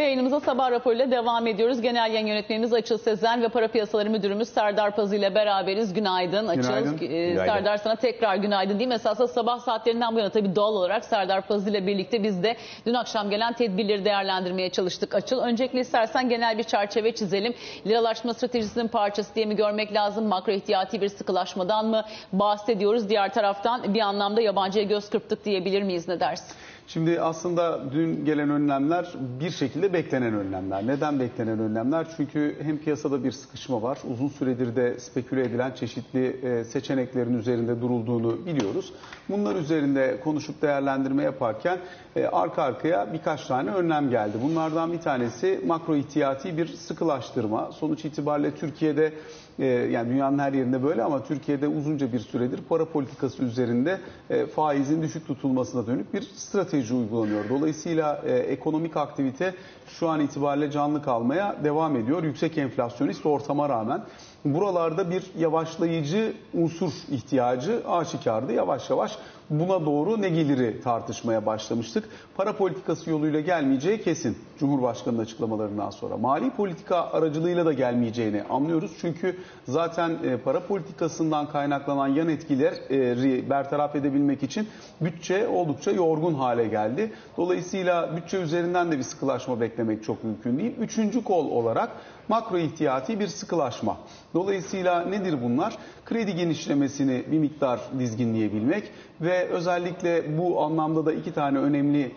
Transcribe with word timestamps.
Ve 0.00 0.04
yayınımıza 0.04 0.40
sabah 0.40 0.70
raporuyla 0.70 1.10
devam 1.10 1.46
ediyoruz. 1.46 1.80
Genel 1.80 2.12
yayın 2.14 2.26
yönetmenimiz 2.26 2.72
Açıl 2.72 2.98
Sezen 2.98 3.42
ve 3.42 3.48
Para 3.48 3.68
Piyasaları 3.68 4.10
Müdürümüz 4.10 4.48
Serdar 4.48 4.96
Pazı 4.96 5.16
ile 5.16 5.34
beraberiz. 5.34 5.94
Günaydın 5.94 6.48
Açıl. 6.48 6.62
Günaydın. 6.62 6.98
Ee, 7.00 7.06
Günaydın. 7.06 7.52
Serdar 7.52 7.76
sana 7.76 7.96
tekrar 7.96 8.36
günaydın 8.36 8.72
diyeyim. 8.78 8.92
Esasında 8.92 9.28
sabah 9.28 9.58
saatlerinden 9.58 10.14
bu 10.14 10.18
yana 10.18 10.30
tabii 10.30 10.56
doğal 10.56 10.74
olarak 10.74 11.04
Serdar 11.04 11.46
Pazı 11.46 11.70
ile 11.70 11.86
birlikte 11.86 12.22
biz 12.22 12.42
de 12.42 12.56
dün 12.86 12.94
akşam 12.94 13.30
gelen 13.30 13.52
tedbirleri 13.52 14.04
değerlendirmeye 14.04 14.70
çalıştık 14.70 15.14
Açıl. 15.14 15.38
Öncelikle 15.38 15.80
istersen 15.80 16.28
genel 16.28 16.58
bir 16.58 16.64
çerçeve 16.64 17.14
çizelim. 17.14 17.54
Liralaşma 17.86 18.34
stratejisinin 18.34 18.88
parçası 18.88 19.34
diye 19.34 19.46
mi 19.46 19.56
görmek 19.56 19.94
lazım? 19.94 20.26
Makro 20.26 20.52
ihtiyati 20.52 21.00
bir 21.00 21.08
sıkılaşmadan 21.08 21.86
mı 21.86 22.04
bahsediyoruz? 22.32 23.08
Diğer 23.08 23.32
taraftan 23.32 23.94
bir 23.94 24.00
anlamda 24.00 24.40
yabancıya 24.40 24.84
göz 24.84 25.10
kırptık 25.10 25.44
diyebilir 25.44 25.82
miyiz? 25.82 26.08
Ne 26.08 26.20
dersin? 26.20 26.56
Şimdi 26.92 27.20
aslında 27.20 27.92
dün 27.92 28.24
gelen 28.24 28.50
önlemler 28.50 29.14
bir 29.40 29.50
şekilde 29.50 29.92
beklenen 29.92 30.34
önlemler. 30.34 30.86
Neden 30.86 31.20
beklenen 31.20 31.58
önlemler? 31.58 32.06
Çünkü 32.16 32.56
hem 32.62 32.78
piyasada 32.78 33.24
bir 33.24 33.32
sıkışma 33.32 33.82
var. 33.82 33.98
Uzun 34.12 34.28
süredir 34.28 34.76
de 34.76 35.00
speküle 35.00 35.42
edilen 35.42 35.72
çeşitli 35.74 36.26
e, 36.26 36.64
seçeneklerin 36.64 37.34
üzerinde 37.38 37.80
durulduğunu 37.80 38.46
biliyoruz. 38.46 38.92
Bunlar 39.28 39.56
üzerinde 39.56 40.20
konuşup 40.24 40.62
değerlendirme 40.62 41.22
yaparken 41.22 41.78
e, 42.16 42.26
arka 42.26 42.62
arkaya 42.62 43.12
birkaç 43.12 43.46
tane 43.46 43.70
önlem 43.70 44.10
geldi. 44.10 44.38
Bunlardan 44.42 44.92
bir 44.92 45.00
tanesi 45.00 45.60
makro 45.66 45.96
ihtiyati 45.96 46.56
bir 46.56 46.66
sıkılaştırma. 46.66 47.72
Sonuç 47.72 48.04
itibariyle 48.04 48.54
Türkiye'de 48.54 49.12
e, 49.58 49.66
yani 49.66 50.10
dünyanın 50.10 50.38
her 50.38 50.52
yerinde 50.52 50.82
böyle 50.82 51.02
ama 51.02 51.24
Türkiye'de 51.24 51.68
uzunca 51.68 52.12
bir 52.12 52.18
süredir 52.18 52.60
para 52.68 52.84
politikası 52.84 53.42
üzerinde 53.42 54.00
faizin 54.54 55.02
düşük 55.02 55.26
tutulmasına 55.26 55.86
dönük 55.86 56.14
bir 56.14 56.22
strateji 56.22 56.79
uygulanıyor. 56.90 57.48
Dolayısıyla 57.48 58.22
e, 58.26 58.32
ekonomik 58.32 58.96
aktivite 58.96 59.54
şu 59.86 60.08
an 60.08 60.20
itibariyle 60.20 60.70
canlı 60.70 61.02
kalmaya 61.02 61.56
devam 61.64 61.96
ediyor. 61.96 62.22
Yüksek 62.22 62.58
enflasyonist 62.58 63.26
ortama 63.26 63.68
rağmen 63.68 64.02
buralarda 64.44 65.10
bir 65.10 65.22
yavaşlayıcı 65.38 66.32
unsur 66.54 66.92
ihtiyacı 67.10 67.82
aşikardı. 67.88 68.52
Yavaş 68.52 68.90
yavaş 68.90 69.18
buna 69.50 69.86
doğru 69.86 70.22
ne 70.22 70.28
geliri 70.28 70.80
tartışmaya 70.80 71.46
başlamıştık. 71.46 72.08
Para 72.36 72.56
politikası 72.56 73.10
yoluyla 73.10 73.40
gelmeyeceği 73.40 74.02
kesin 74.02 74.38
Cumhurbaşkanı'nın 74.58 75.22
açıklamalarından 75.22 75.90
sonra. 75.90 76.16
Mali 76.16 76.50
politika 76.50 76.96
aracılığıyla 76.96 77.66
da 77.66 77.72
gelmeyeceğini 77.72 78.42
anlıyoruz. 78.42 78.92
Çünkü 79.00 79.36
zaten 79.68 80.10
e, 80.24 80.36
para 80.36 80.60
politikasından 80.66 81.48
kaynaklanan 81.48 82.08
yan 82.08 82.28
etkileri 82.28 83.50
bertaraf 83.50 83.96
edebilmek 83.96 84.42
için 84.42 84.68
bütçe 85.00 85.48
oldukça 85.48 85.90
yorgun 85.90 86.34
hale 86.34 86.68
geldi. 86.68 87.12
Dolayısıyla 87.36 88.16
bütçe 88.16 88.36
üzerinden 88.36 88.92
de 88.92 88.98
bir 88.98 89.02
sıkılaşma 89.02 89.60
beklemek 89.60 90.04
çok 90.04 90.24
mümkün 90.24 90.58
değil. 90.58 90.76
Üçüncü 90.78 91.24
kol 91.24 91.50
olarak 91.50 91.90
makro 92.30 92.58
ihtiyati 92.58 93.20
bir 93.20 93.26
sıkılaşma. 93.26 93.96
Dolayısıyla 94.34 95.04
nedir 95.04 95.42
bunlar? 95.42 95.78
Kredi 96.04 96.36
genişlemesini 96.36 97.24
bir 97.32 97.38
miktar 97.38 97.80
dizginleyebilmek 97.98 98.84
ve 99.20 99.48
özellikle 99.48 100.38
bu 100.38 100.62
anlamda 100.62 101.06
da 101.06 101.12
iki 101.12 101.32
tane 101.32 101.58
önemli 101.58 102.12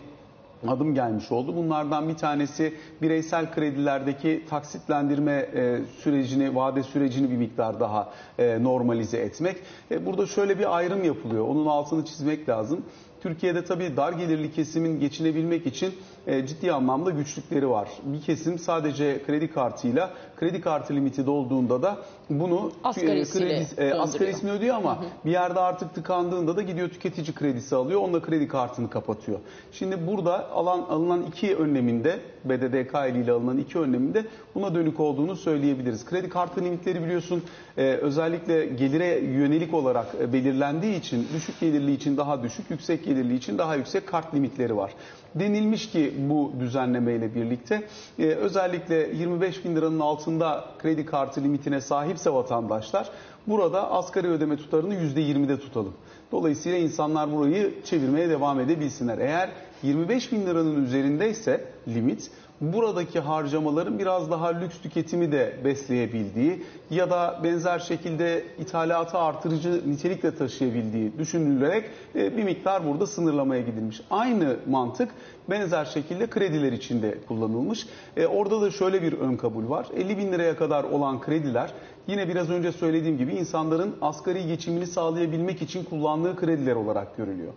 adım 0.67 0.95
gelmiş 0.95 1.31
oldu. 1.31 1.55
Bunlardan 1.55 2.09
bir 2.09 2.13
tanesi 2.13 2.73
bireysel 3.01 3.53
kredilerdeki 3.53 4.43
taksitlendirme 4.49 5.31
e, 5.31 5.79
sürecini, 6.01 6.55
vade 6.55 6.83
sürecini 6.83 7.31
bir 7.31 7.37
miktar 7.37 7.79
daha 7.79 8.09
e, 8.39 8.63
normalize 8.63 9.17
etmek. 9.17 9.57
E, 9.91 10.05
Burada 10.05 10.25
şöyle 10.27 10.59
bir 10.59 10.77
ayrım 10.77 11.03
yapılıyor. 11.03 11.47
Onun 11.47 11.65
altını 11.65 12.05
çizmek 12.05 12.49
lazım. 12.49 12.85
Türkiye'de 13.23 13.65
tabii 13.65 13.97
dar 13.97 14.13
gelirli 14.13 14.51
kesimin 14.51 14.99
geçinebilmek 14.99 15.65
için 15.67 15.93
ciddi 16.27 16.71
anlamda 16.71 17.09
güçlükleri 17.09 17.69
var. 17.69 17.89
Bir 18.03 18.21
kesim 18.21 18.59
sadece 18.59 19.23
kredi 19.25 19.51
kartıyla 19.51 20.13
kredi 20.39 20.61
kartı 20.61 20.95
limiti 20.95 21.25
dolduğunda 21.25 21.81
da 21.81 21.97
bunu 22.29 22.71
Asgarisiyle 22.83 23.65
kredi, 23.65 23.81
e, 23.81 23.93
asgarisini 23.93 24.51
ödüyor 24.51 24.75
ama 24.75 25.03
bir 25.25 25.31
yerde 25.31 25.59
artık 25.59 25.95
tıkandığında 25.95 26.57
da 26.57 26.61
gidiyor 26.61 26.89
tüketici 26.89 27.33
kredisi 27.33 27.75
alıyor. 27.75 28.01
Onunla 28.01 28.21
kredi 28.21 28.47
kartını 28.47 28.89
kapatıyor. 28.89 29.39
Şimdi 29.71 30.07
burada 30.07 30.51
alan, 30.51 30.79
alınan 30.79 31.23
iki 31.23 31.55
önleminde 31.55 32.19
BDDK 32.45 32.93
ile 33.15 33.31
alınan 33.31 33.57
iki 33.57 33.79
önleminde 33.79 34.25
buna 34.55 34.75
dönük 34.75 34.99
olduğunu 34.99 35.35
söyleyebiliriz. 35.35 36.05
Kredi 36.05 36.29
kartı 36.29 36.61
limitleri 36.61 37.03
biliyorsun 37.03 37.43
e, 37.77 37.83
özellikle 37.83 38.65
gelire 38.65 39.19
yönelik 39.19 39.73
olarak 39.73 40.07
e, 40.21 40.33
belirlendiği 40.33 40.99
için 40.99 41.27
düşük 41.33 41.59
gelirli 41.59 41.93
için 41.93 42.17
daha 42.17 42.43
düşük, 42.43 42.71
yüksek 42.71 43.05
gelirli 43.05 43.35
için 43.35 43.57
daha 43.57 43.75
yüksek 43.75 44.07
kart 44.07 44.33
limitleri 44.35 44.77
var. 44.77 44.91
Denilmiş 45.35 45.89
ki 45.89 46.12
bu 46.17 46.51
düzenlemeyle 46.59 47.35
birlikte 47.35 47.83
e, 48.19 48.25
özellikle 48.25 48.95
25 48.95 49.65
bin 49.65 49.75
liranın 49.75 49.99
altında 49.99 50.65
kredi 50.79 51.05
kartı 51.05 51.43
limitine 51.43 51.81
sahipse 51.81 52.33
vatandaşlar 52.33 53.09
burada 53.47 53.91
asgari 53.91 54.27
ödeme 54.27 54.57
tutarını 54.57 54.95
%20'de 54.95 55.59
tutalım. 55.59 55.93
Dolayısıyla 56.31 56.77
insanlar 56.77 57.31
burayı 57.31 57.83
çevirmeye 57.83 58.29
devam 58.29 58.59
edebilsinler. 58.59 59.17
Eğer 59.17 59.49
25 59.83 60.31
bin 60.31 60.45
liranın 60.45 60.85
üzerindeyse 60.85 61.65
limit 61.87 62.31
buradaki 62.63 63.19
harcamaların 63.19 63.99
biraz 63.99 64.31
daha 64.31 64.47
lüks 64.47 64.77
tüketimi 64.81 65.31
de 65.31 65.57
besleyebildiği 65.65 66.63
ya 66.91 67.09
da 67.09 67.39
benzer 67.43 67.79
şekilde 67.79 68.43
ithalatı 68.59 69.17
artırıcı 69.17 69.81
nitelikle 69.87 70.35
taşıyabildiği 70.35 71.17
düşünülerek 71.17 71.85
e, 72.15 72.37
bir 72.37 72.43
miktar 72.43 72.87
burada 72.87 73.07
sınırlamaya 73.07 73.61
gidilmiş. 73.61 74.01
Aynı 74.09 74.55
mantık 74.69 75.09
benzer 75.49 75.85
şekilde 75.85 76.27
krediler 76.27 76.71
için 76.71 77.01
de 77.01 77.17
kullanılmış. 77.27 77.87
E, 78.17 78.27
Orada 78.27 78.61
da 78.61 78.71
şöyle 78.71 79.01
bir 79.01 79.13
ön 79.13 79.35
kabul 79.35 79.69
var. 79.69 79.87
50 79.95 80.17
bin 80.17 80.31
liraya 80.31 80.57
kadar 80.57 80.83
olan 80.83 81.21
krediler 81.21 81.69
yine 82.07 82.27
biraz 82.27 82.49
önce 82.49 82.71
söylediğim 82.71 83.17
gibi 83.17 83.33
insanların 83.33 83.95
asgari 84.01 84.47
geçimini 84.47 84.87
sağlayabilmek 84.87 85.61
için 85.61 85.83
kullandığı 85.83 86.35
krediler 86.35 86.75
olarak 86.75 87.17
görülüyor. 87.17 87.53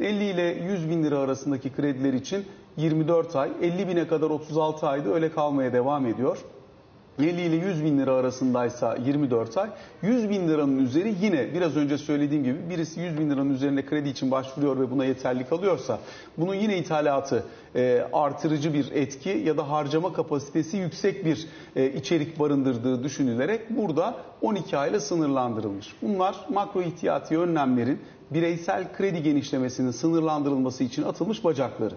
50 0.00 0.24
ile 0.24 0.42
100 0.42 0.90
bin 0.90 1.04
lira 1.04 1.18
arasındaki 1.18 1.72
krediler 1.72 2.12
için 2.12 2.44
24 2.76 3.36
ay, 3.36 3.50
50 3.62 3.88
bine 3.88 4.06
kadar 4.08 4.30
36 4.30 4.88
ayda 4.88 5.14
öyle 5.14 5.32
kalmaya 5.32 5.72
devam 5.72 6.06
ediyor. 6.06 6.38
50 7.22 7.40
ile 7.40 7.56
100 7.56 7.84
bin 7.84 7.98
lira 7.98 8.12
arasındaysa 8.12 8.96
24 8.96 9.56
ay, 9.58 9.70
100 10.02 10.30
bin 10.30 10.48
liranın 10.48 10.78
üzeri 10.78 11.14
yine 11.22 11.54
biraz 11.54 11.76
önce 11.76 11.98
söylediğim 11.98 12.44
gibi 12.44 12.70
birisi 12.70 13.00
100 13.00 13.18
bin 13.18 13.30
liranın 13.30 13.54
üzerinde 13.54 13.86
kredi 13.86 14.08
için 14.08 14.30
başvuruyor 14.30 14.80
ve 14.80 14.90
buna 14.90 15.04
yeterli 15.04 15.48
kalıyorsa 15.48 15.98
bunun 16.36 16.54
yine 16.54 16.78
ithalatı 16.78 17.44
e, 17.76 18.06
artırıcı 18.12 18.74
bir 18.74 18.92
etki 18.92 19.28
ya 19.28 19.56
da 19.56 19.70
harcama 19.70 20.12
kapasitesi 20.12 20.76
yüksek 20.76 21.24
bir 21.24 21.46
e, 21.76 21.92
içerik 21.92 22.38
barındırdığı 22.38 23.04
düşünülerek 23.04 23.70
burada 23.70 24.14
12 24.42 24.78
ayla 24.78 25.00
sınırlandırılmış. 25.00 25.94
Bunlar 26.02 26.36
makro 26.48 26.82
ihtiyati 26.82 27.38
önlemlerin 27.38 28.00
bireysel 28.30 28.96
kredi 28.96 29.22
genişlemesinin 29.22 29.90
sınırlandırılması 29.90 30.84
için 30.84 31.02
atılmış 31.02 31.44
bacakları. 31.44 31.94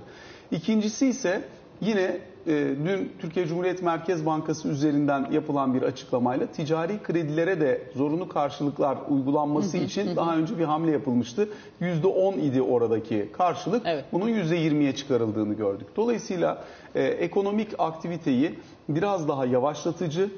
İkincisi 0.51 1.07
ise 1.07 1.43
yine 1.85 2.19
e, 2.47 2.75
dün 2.85 3.11
Türkiye 3.19 3.47
Cumhuriyet 3.47 3.83
Merkez 3.83 4.25
Bankası 4.25 4.67
üzerinden 4.67 5.31
yapılan 5.31 5.73
bir 5.73 5.81
açıklamayla 5.81 6.47
ticari 6.47 7.03
kredilere 7.03 7.61
de 7.61 7.81
zorunlu 7.95 8.29
karşılıklar 8.29 8.97
uygulanması 9.09 9.77
için 9.77 10.15
daha 10.15 10.37
önce 10.37 10.59
bir 10.59 10.63
hamle 10.63 10.91
yapılmıştı. 10.91 11.49
%10 11.81 12.39
idi 12.39 12.61
oradaki 12.61 13.29
karşılık. 13.33 13.81
Evet. 13.85 14.05
Bunun 14.11 14.29
%20'ye 14.29 14.95
çıkarıldığını 14.95 15.53
gördük. 15.53 15.87
Dolayısıyla 15.95 16.63
e, 16.95 17.03
ekonomik 17.03 17.69
aktiviteyi 17.77 18.59
biraz 18.89 19.27
daha 19.27 19.45
yavaşlatıcı, 19.45 20.29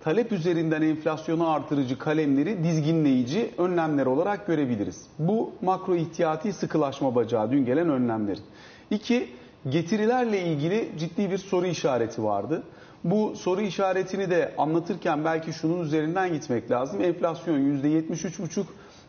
talep 0.00 0.32
üzerinden 0.32 0.82
enflasyonu 0.82 1.50
artırıcı 1.50 1.98
kalemleri 1.98 2.64
dizginleyici 2.64 3.50
önlemler 3.58 4.06
olarak 4.06 4.46
görebiliriz. 4.46 5.06
Bu 5.18 5.52
makro 5.62 5.94
ihtiyati 5.94 6.52
sıkılaşma 6.52 7.14
bacağı 7.14 7.50
dün 7.50 7.64
gelen 7.64 7.88
önlemlerin. 7.88 8.42
İki, 8.90 9.28
getirilerle 9.70 10.42
ilgili 10.42 10.88
ciddi 10.98 11.30
bir 11.30 11.38
soru 11.38 11.66
işareti 11.66 12.24
vardı. 12.24 12.62
Bu 13.04 13.36
soru 13.36 13.60
işaretini 13.60 14.30
de 14.30 14.54
anlatırken 14.58 15.24
belki 15.24 15.52
şunun 15.52 15.84
üzerinden 15.84 16.32
gitmek 16.32 16.70
lazım. 16.70 17.04
Enflasyon 17.04 17.58
%73,5 17.58 18.64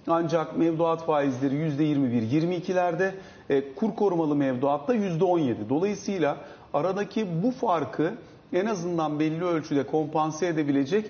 ancak 0.08 0.58
mevduat 0.58 1.06
faizleri 1.06 1.56
%21, 1.56 2.30
22'lerde, 2.30 3.12
e, 3.50 3.74
kur 3.76 3.96
korumalı 3.96 4.36
mevduatta 4.36 4.94
%17. 4.96 5.70
Dolayısıyla 5.70 6.38
aradaki 6.74 7.44
bu 7.44 7.52
farkı 7.52 8.14
en 8.54 8.66
azından 8.66 9.20
belli 9.20 9.44
ölçüde 9.46 9.88
kompanse 9.88 10.48
edebilecek 10.48 11.06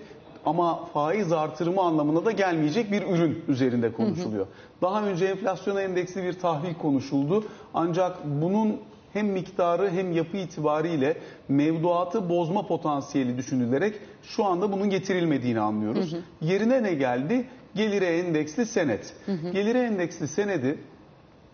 ama 0.46 0.86
faiz 0.86 1.32
artırımı 1.32 1.82
anlamına 1.82 2.26
da 2.26 2.32
gelmeyecek 2.32 2.92
bir 2.92 3.02
ürün 3.02 3.44
üzerinde 3.48 3.92
konuşuluyor. 3.92 4.48
Daha 4.82 5.04
önce 5.06 5.26
enflasyon 5.26 5.78
endeksli 5.78 6.24
bir 6.24 6.34
tahvil 6.34 6.74
konuşuldu. 6.74 7.44
Ancak 7.74 8.18
bunun 8.26 8.78
hem 9.14 9.28
miktarı 9.28 9.90
hem 9.92 10.12
yapı 10.12 10.38
itibariyle 10.38 11.18
mevduatı 11.50 12.30
bozma 12.30 12.68
potansiyeli 12.68 13.38
düşünülerek 13.38 13.96
şu 14.24 14.46
anda 14.46 14.72
bunun 14.72 14.90
getirilmediğini 14.90 15.60
anlıyoruz. 15.60 16.16
Yerine 16.42 16.84
ne 16.84 16.94
geldi? 16.94 17.48
Gelire 17.76 18.18
endeksli 18.18 18.66
senet. 18.66 19.16
Gelire 19.54 19.80
endeksli 19.80 20.28
senedi 20.28 20.80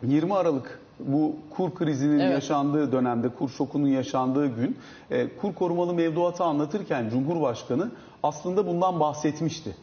20 0.04 0.36
Aralık 0.36 0.80
bu 1.00 1.36
kur 1.50 1.76
krizinin 1.76 2.20
Evet. 2.20 2.32
yaşandığı 2.32 2.92
dönemde, 2.92 3.30
kur 3.30 3.50
şokunun 3.50 3.88
yaşandığı 3.88 4.48
gün 4.48 4.78
e, 5.12 5.28
kur 5.38 5.54
korumalı 5.54 5.94
mevduatı 5.94 6.44
anlatırken 6.44 7.10
Cumhurbaşkanı 7.10 7.92
aslında 8.24 8.68
bundan 8.68 9.00
bahsetmişti. 9.00 9.76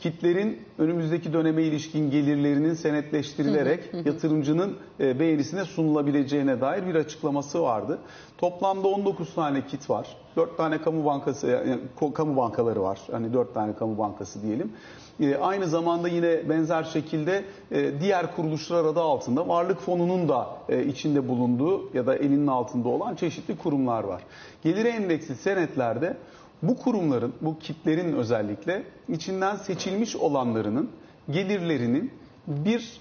Kitlerin 0.00 0.60
önümüzdeki 0.78 1.32
döneme 1.32 1.62
ilişkin 1.62 2.10
gelirlerinin 2.10 2.74
senetleştirilerek 2.74 3.80
yatırımcının 4.06 4.76
e, 5.00 5.20
beğenisine 5.20 5.64
sunulabileceğine 5.64 6.60
dair 6.60 6.86
bir 6.86 6.94
açıklaması 6.94 7.62
vardı. 7.62 7.98
Toplamda 8.38 8.88
19 8.88 9.34
tane 9.34 9.66
kit 9.66 9.90
var. 9.90 10.16
4 10.36 10.56
tane 10.56 10.82
kamu 10.82 11.04
bankası 11.04 11.46
yani 11.46 11.78
ko- 12.00 12.12
kamu 12.12 12.36
bankaları 12.36 12.82
var. 12.82 12.98
Hani 13.10 13.32
4 13.32 13.54
tane 13.54 13.74
kamu 13.74 13.98
bankası 13.98 14.42
diyelim. 14.42 14.72
E, 15.20 15.36
aynı 15.36 15.66
zamanda 15.66 16.08
yine 16.08 16.48
benzer 16.48 16.82
şekilde 16.84 17.44
e, 17.70 18.00
diğer 18.00 18.36
kuruluşlar 18.36 18.84
adı 18.84 19.00
altında 19.00 19.48
varlık 19.48 19.80
fonunun 19.80 20.28
da 20.28 20.46
e, 20.68 20.84
içinde 20.84 21.28
bulunduğu 21.28 21.96
ya 21.96 22.06
da 22.06 22.16
elinin 22.16 22.46
altında 22.46 22.88
olan 22.88 23.14
çeşitli 23.14 23.56
kurumlar 23.56 24.04
var. 24.04 24.22
Gelir 24.62 24.84
endeksli 24.84 25.34
senetlerde 25.36 26.16
bu 26.62 26.78
kurumların, 26.78 27.32
bu 27.40 27.58
kitlerin 27.58 28.12
özellikle 28.12 28.82
içinden 29.08 29.56
seçilmiş 29.56 30.16
olanlarının 30.16 30.90
gelirlerinin 31.30 32.10
bir 32.46 33.00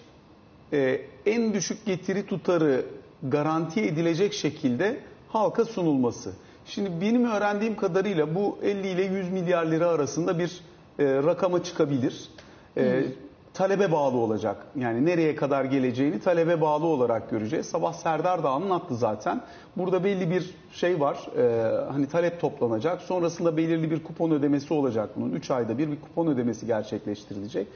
e, 0.73 1.01
en 1.25 1.53
düşük 1.53 1.85
getiri 1.85 2.25
tutarı 2.25 2.85
garanti 3.23 3.81
edilecek 3.81 4.33
şekilde 4.33 4.99
halka 5.29 5.65
sunulması. 5.65 6.31
Şimdi 6.65 7.01
benim 7.01 7.25
öğrendiğim 7.25 7.75
kadarıyla 7.75 8.35
bu 8.35 8.57
50 8.63 8.87
ile 8.87 9.03
100 9.03 9.29
milyar 9.29 9.65
lira 9.65 9.87
arasında 9.87 10.39
bir 10.39 10.61
e, 10.99 11.05
rakama 11.05 11.63
çıkabilir. 11.63 12.29
E, 12.77 13.03
talebe 13.53 13.91
bağlı 13.91 14.17
olacak. 14.17 14.57
Yani 14.75 15.05
nereye 15.05 15.35
kadar 15.35 15.65
geleceğini 15.65 16.19
talebe 16.19 16.61
bağlı 16.61 16.85
olarak 16.85 17.29
göreceğiz. 17.29 17.65
Sabah 17.65 17.93
Serdar 17.93 18.43
da 18.43 18.49
anlattı 18.49 18.95
zaten. 18.95 19.41
Burada 19.77 20.03
belli 20.03 20.29
bir 20.31 20.55
şey 20.73 20.99
var. 20.99 21.27
E, 21.37 21.71
hani 21.91 22.07
talep 22.07 22.41
toplanacak. 22.41 23.01
Sonrasında 23.01 23.57
belirli 23.57 23.91
bir 23.91 24.03
kupon 24.03 24.31
ödemesi 24.31 24.73
olacak 24.73 25.09
bunun. 25.15 25.31
3 25.31 25.51
ayda 25.51 25.77
bir 25.77 25.91
bir 25.91 26.01
kupon 26.01 26.27
ödemesi 26.27 26.65
gerçekleştirilecek. 26.65 27.67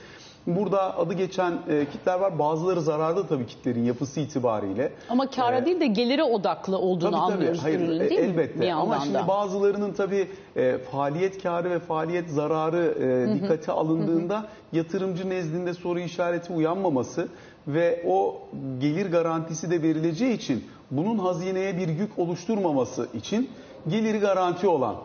Burada 0.48 0.98
adı 0.98 1.14
geçen 1.14 1.52
e, 1.70 1.86
kitler 1.92 2.20
var. 2.20 2.40
Bazıları 2.40 2.82
zararda 2.82 3.28
tabii 3.28 3.46
kitlerin 3.48 3.84
yapısı 3.86 4.20
itibariyle. 4.20 4.92
Ama 5.10 5.30
kara 5.30 5.66
değil 5.66 5.80
de 5.80 5.88
gelire 5.88 6.24
odaklı 6.24 6.78
olduğunu 6.78 7.12
Tabii 7.12 7.22
tabii. 7.22 7.34
anlıyoruz 7.34 7.64
Hayır, 7.64 7.80
ürünün 7.80 8.00
e, 8.00 8.10
değil 8.10 8.20
mi? 8.22 8.26
elbette. 8.26 8.74
Ama 8.74 9.00
şimdi 9.00 9.14
da. 9.14 9.28
bazılarının 9.28 9.94
tabii 9.94 10.28
e, 10.56 10.78
faaliyet 10.78 11.44
karı 11.44 11.70
ve 11.70 11.80
faaliyet 11.80 12.30
zararı 12.30 12.96
e, 13.30 13.34
dikkate 13.34 13.72
alındığında 13.72 14.46
yatırımcı 14.74 15.30
nezdinde 15.30 15.74
soru 15.74 16.00
işareti 16.00 16.54
uyanmaması 16.54 17.28
ve 17.68 18.04
o 18.08 18.38
gelir 18.80 19.12
garantisi 19.12 19.72
de 19.72 19.82
verileceği 19.82 20.34
için 20.34 20.64
bunun 20.92 21.18
hazineye 21.18 21.78
bir 21.78 21.88
yük 21.88 22.20
oluşturmaması 22.20 23.08
için 23.14 23.50
geliri 23.88 24.20
garanti 24.20 24.68
olan 24.68 24.96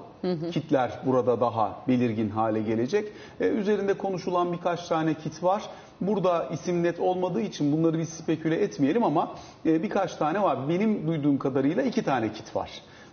kitler 0.53 0.93
burada 1.07 1.41
daha 1.41 1.77
belirgin 1.89 2.31
hale 2.31 2.63
gelecek. 2.63 3.13
E, 3.41 3.49
üzerinde 3.49 3.95
konuşulan 3.95 4.53
birkaç 4.53 4.89
tane 4.89 5.15
kit 5.15 5.43
var. 5.43 5.63
Burada 6.01 6.49
isim 6.53 6.83
net 6.83 7.01
olmadığı 7.01 7.41
için 7.41 7.73
bunları 7.73 7.99
bir 7.99 8.05
speküle 8.05 8.63
etmeyelim 8.63 9.05
ama 9.05 9.35
e, 9.67 9.83
birkaç 9.83 10.17
tane 10.17 10.43
var. 10.43 10.69
Benim 10.69 11.07
duyduğum 11.07 11.39
kadarıyla 11.39 11.83
iki 11.83 12.03
tane 12.03 12.33
kit 12.33 12.57
var. 12.57 12.71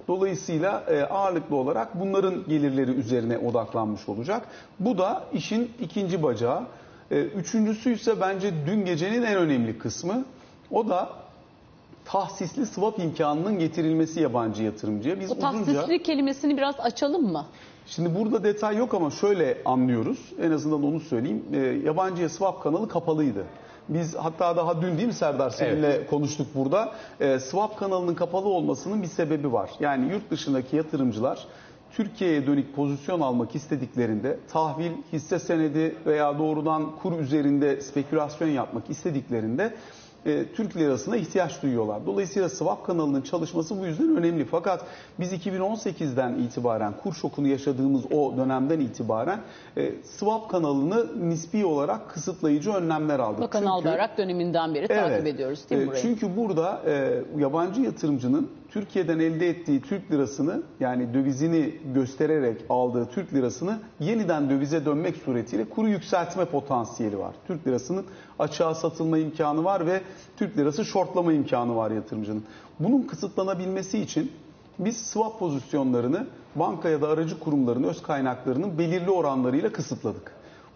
Dolayısıyla 0.08 0.84
e, 0.88 1.02
ağırlıklı 1.02 1.56
olarak 1.56 2.00
bunların 2.00 2.44
gelirleri 2.48 2.92
üzerine 2.92 3.38
odaklanmış 3.38 4.10
olacak. 4.10 4.48
Bu 4.80 4.98
da 4.98 5.24
işin 5.34 5.72
ikinci 5.82 6.24
bacağı. 6.24 6.64
E, 7.12 7.20
üçüncüsü 7.20 7.94
ise 7.94 8.22
bence 8.22 8.54
dün 8.68 8.86
gecenin 8.86 9.24
en 9.24 9.38
önemli 9.38 9.78
kısmı. 9.80 10.26
O 10.72 10.90
da 10.90 11.10
tahsisli 12.08 12.66
swap 12.66 13.00
imkanının 13.00 13.60
getirilmesi 13.60 14.22
yabancı 14.22 14.64
yatırımcıya. 14.64 15.20
Biz 15.20 15.32
O 15.32 15.36
uzunca... 15.36 15.52
tahsisli 15.52 16.04
kelimesini 16.04 16.58
biraz 16.58 16.76
açalım 16.80 17.32
mı? 17.32 17.46
Şimdi 17.88 18.16
burada 18.20 18.44
detay 18.44 18.78
yok 18.78 18.94
ama 18.94 19.12
şöyle 19.12 19.58
anlıyoruz. 19.66 20.34
En 20.42 20.52
azından 20.52 20.84
onu 20.84 21.00
söyleyeyim. 21.00 21.44
E, 21.54 21.58
yabancıya 21.58 22.30
swap 22.30 22.64
kanalı 22.64 22.88
kapalıydı. 22.90 23.46
Biz 23.90 24.16
hatta 24.16 24.58
daha 24.58 24.82
dün 24.82 24.98
değil 24.98 25.08
mi 25.08 25.14
Serdar 25.14 25.50
seninle 25.50 26.08
konuştuk 26.08 26.48
burada. 26.56 26.92
E, 27.20 27.40
swap 27.40 27.80
kanalının 27.80 28.16
kapalı 28.16 28.50
olmasının 28.50 29.02
bir 29.02 29.08
sebebi 29.08 29.54
var. 29.54 29.70
Yani 29.80 30.14
yurt 30.14 30.32
dışındaki 30.32 30.76
yatırımcılar 30.76 31.48
Türkiye'ye 31.92 32.48
dönük 32.48 32.76
pozisyon 32.76 33.22
almak 33.22 33.56
istediklerinde 33.56 34.40
tahvil, 34.52 34.92
hisse 35.14 35.40
senedi 35.40 35.96
veya 36.06 36.40
doğrudan 36.40 36.96
kur 36.96 37.20
üzerinde 37.20 37.82
spekülasyon 37.82 38.48
yapmak 38.48 38.90
istediklerinde 38.90 39.74
e, 40.26 40.46
Türk 40.56 40.78
lirasına 40.78 41.18
ihtiyaç 41.18 41.64
duyuyorlar. 41.64 42.06
Dolayısıyla 42.06 42.50
swap 42.50 42.86
kanalının 42.86 43.22
çalışması 43.22 43.80
bu 43.80 43.86
yüzden 43.86 44.18
önemli. 44.18 44.46
Fakat 44.46 44.86
biz 45.20 45.34
2018'den 45.34 46.36
itibaren 46.36 46.94
kur 47.04 47.14
şokunu 47.14 47.48
yaşadığımız 47.48 48.12
o 48.12 48.38
dönemden 48.38 48.80
itibaren 48.80 49.40
e, 49.78 49.92
swap 50.04 50.50
kanalını 50.50 51.30
nispi 51.30 51.66
olarak 51.66 52.10
kısıtlayıcı 52.10 52.72
önlemler 52.72 53.20
aldık. 53.20 53.42
Bakan 53.42 53.66
Albayrak 53.66 54.18
döneminden 54.18 54.76
beri 54.76 54.88
takip 54.88 55.28
ediyoruz 55.28 55.70
değil 55.70 55.82
mi 55.82 55.86
e, 55.86 55.88
burayı? 55.88 56.02
Çünkü 56.02 56.38
burada 56.38 56.82
e, 56.86 57.24
yabancı 57.38 57.82
yatırımcının 57.82 58.50
Türkiye'den 58.70 59.20
elde 59.20 59.50
ettiği 59.50 59.82
Türk 59.82 60.12
lirasını 60.12 60.64
yani 60.80 61.14
dövizini 61.14 61.76
göstererek 61.94 62.62
aldığı 62.70 63.06
Türk 63.06 63.34
lirasını 63.34 63.80
yeniden 64.00 64.50
dövize 64.50 64.86
dönmek 64.86 65.18
suretiyle 65.18 65.66
kuru 65.70 65.88
yükseltme 65.88 66.46
potansiyeli 66.46 67.20
var. 67.20 67.36
Türk 67.48 67.68
lirasının 67.68 68.06
açığa 68.40 68.76
satılma 68.76 69.18
imkanı 69.18 69.64
var 69.64 69.86
ve 69.86 70.02
Türk 70.38 70.58
lirası 70.58 70.86
shortlama 70.86 71.34
imkanı 71.34 71.76
var 71.76 71.92
yatırımcının. 71.92 72.44
Bunun 72.80 73.02
kısıtlanabilmesi 73.02 74.00
için 74.00 74.32
biz 74.80 74.98
swap 74.98 75.40
pozisyonlarını 75.40 76.28
banka 76.56 76.90
ya 76.90 77.02
da 77.02 77.08
aracı 77.08 77.40
kurumların 77.40 77.84
öz 77.84 78.02
kaynaklarının 78.02 78.78
belirli 78.78 79.12
oranlarıyla 79.12 79.72
kısıtladık. 79.72 80.32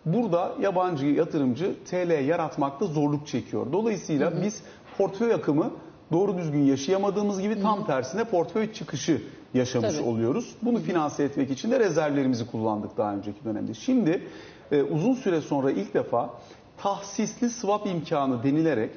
Burada 0.06 0.52
yabancı 0.62 1.06
yatırımcı 1.06 1.76
TL 1.90 2.28
yaratmakta 2.28 2.86
zorluk 2.86 3.28
çekiyor. 3.28 3.72
Dolayısıyla 3.72 4.42
biz 4.42 4.64
portföy 4.98 5.34
akımı 5.34 5.72
doğru 6.12 6.38
düzgün 6.38 6.64
yaşayamadığımız 6.64 7.42
gibi 7.42 7.62
tam 7.62 7.86
tersine 7.86 8.24
portföy 8.24 8.74
çıkışı 8.74 9.22
yaşamış 9.54 9.96
Tabii. 9.96 10.08
oluyoruz. 10.08 10.56
Bunu 10.62 10.80
finanse 10.80 11.24
etmek 11.24 11.52
için 11.52 11.72
de 11.72 11.80
rezervlerimizi 11.80 12.48
kullandık 12.48 12.98
daha 12.98 13.14
önceki 13.14 13.46
dönemde. 13.46 13.74
Şimdi 13.74 14.24
e, 14.72 14.84
uzun 14.84 15.14
süre 15.14 15.42
sonra 15.42 15.72
ilk 15.72 15.94
defa 15.94 16.30
tahsisli 16.78 17.50
swap 17.50 17.88
imkanı 17.88 18.44
denilerek 18.44 18.92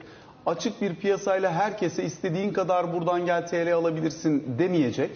açık 0.46 0.82
bir 0.82 0.94
piyasayla 0.94 1.52
herkese 1.52 2.05
istediğin 2.05 2.52
kadar 2.52 2.93
buradan 2.93 3.26
gel 3.26 3.46
TL 3.46 3.75
alabilirsin 3.75 4.44
demeyecek 4.58 5.10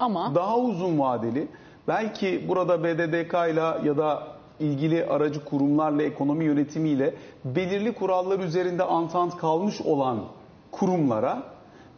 Ama 0.00 0.34
daha 0.34 0.58
uzun 0.58 0.98
vadeli 0.98 1.48
belki 1.88 2.44
burada 2.48 2.84
BDDK 2.84 3.34
ile 3.52 3.88
ya 3.88 3.96
da 3.96 4.22
ilgili 4.60 5.06
aracı 5.06 5.44
kurumlarla 5.44 6.02
ekonomi 6.02 6.44
yönetimiyle 6.44 7.14
belirli 7.44 7.92
kurallar 7.92 8.38
üzerinde 8.38 8.84
antant 8.84 9.36
kalmış 9.36 9.80
olan 9.80 10.18
kurumlara 10.72 11.42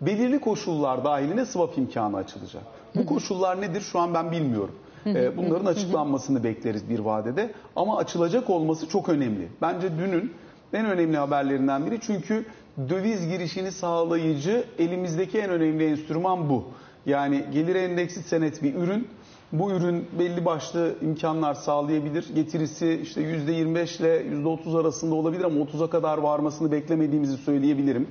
belirli 0.00 0.40
koşullar 0.40 1.04
dahiline 1.04 1.44
swap 1.46 1.78
imkanı 1.78 2.16
açılacak. 2.16 2.62
Bu 2.94 3.06
koşullar 3.06 3.60
nedir 3.60 3.80
şu 3.80 3.98
an 3.98 4.14
ben 4.14 4.30
bilmiyorum. 4.32 4.74
Ee, 5.06 5.36
Bunların 5.36 5.66
açıklanmasını 5.66 6.44
bekleriz 6.44 6.88
bir 6.90 6.98
vadede 6.98 7.52
ama 7.76 7.96
açılacak 7.96 8.50
olması 8.50 8.88
çok 8.88 9.08
önemli. 9.08 9.48
Bence 9.62 9.98
dünün 9.98 10.32
en 10.72 10.86
önemli 10.86 11.16
haberlerinden 11.16 11.86
biri 11.86 12.00
çünkü 12.00 12.44
döviz 12.88 13.28
girişini 13.28 13.72
sağlayıcı 13.72 14.64
elimizdeki 14.78 15.38
en 15.38 15.50
önemli 15.50 15.86
enstrüman 15.86 16.50
bu. 16.50 16.64
Yani 17.06 17.44
gelir 17.52 17.74
endeksi 17.74 18.22
senet 18.22 18.62
bir 18.62 18.74
ürün. 18.74 19.08
Bu 19.52 19.70
ürün 19.72 20.06
belli 20.18 20.44
başlı 20.44 20.94
imkanlar 21.02 21.54
sağlayabilir. 21.54 22.34
Getirisi 22.34 23.00
işte 23.02 23.20
%25 23.22 24.00
ile 24.00 24.22
%30 24.42 24.80
arasında 24.80 25.14
olabilir 25.14 25.44
ama 25.44 25.60
30'a 25.60 25.90
kadar 25.90 26.18
varmasını 26.18 26.72
beklemediğimizi 26.72 27.36
söyleyebilirim. 27.36 28.08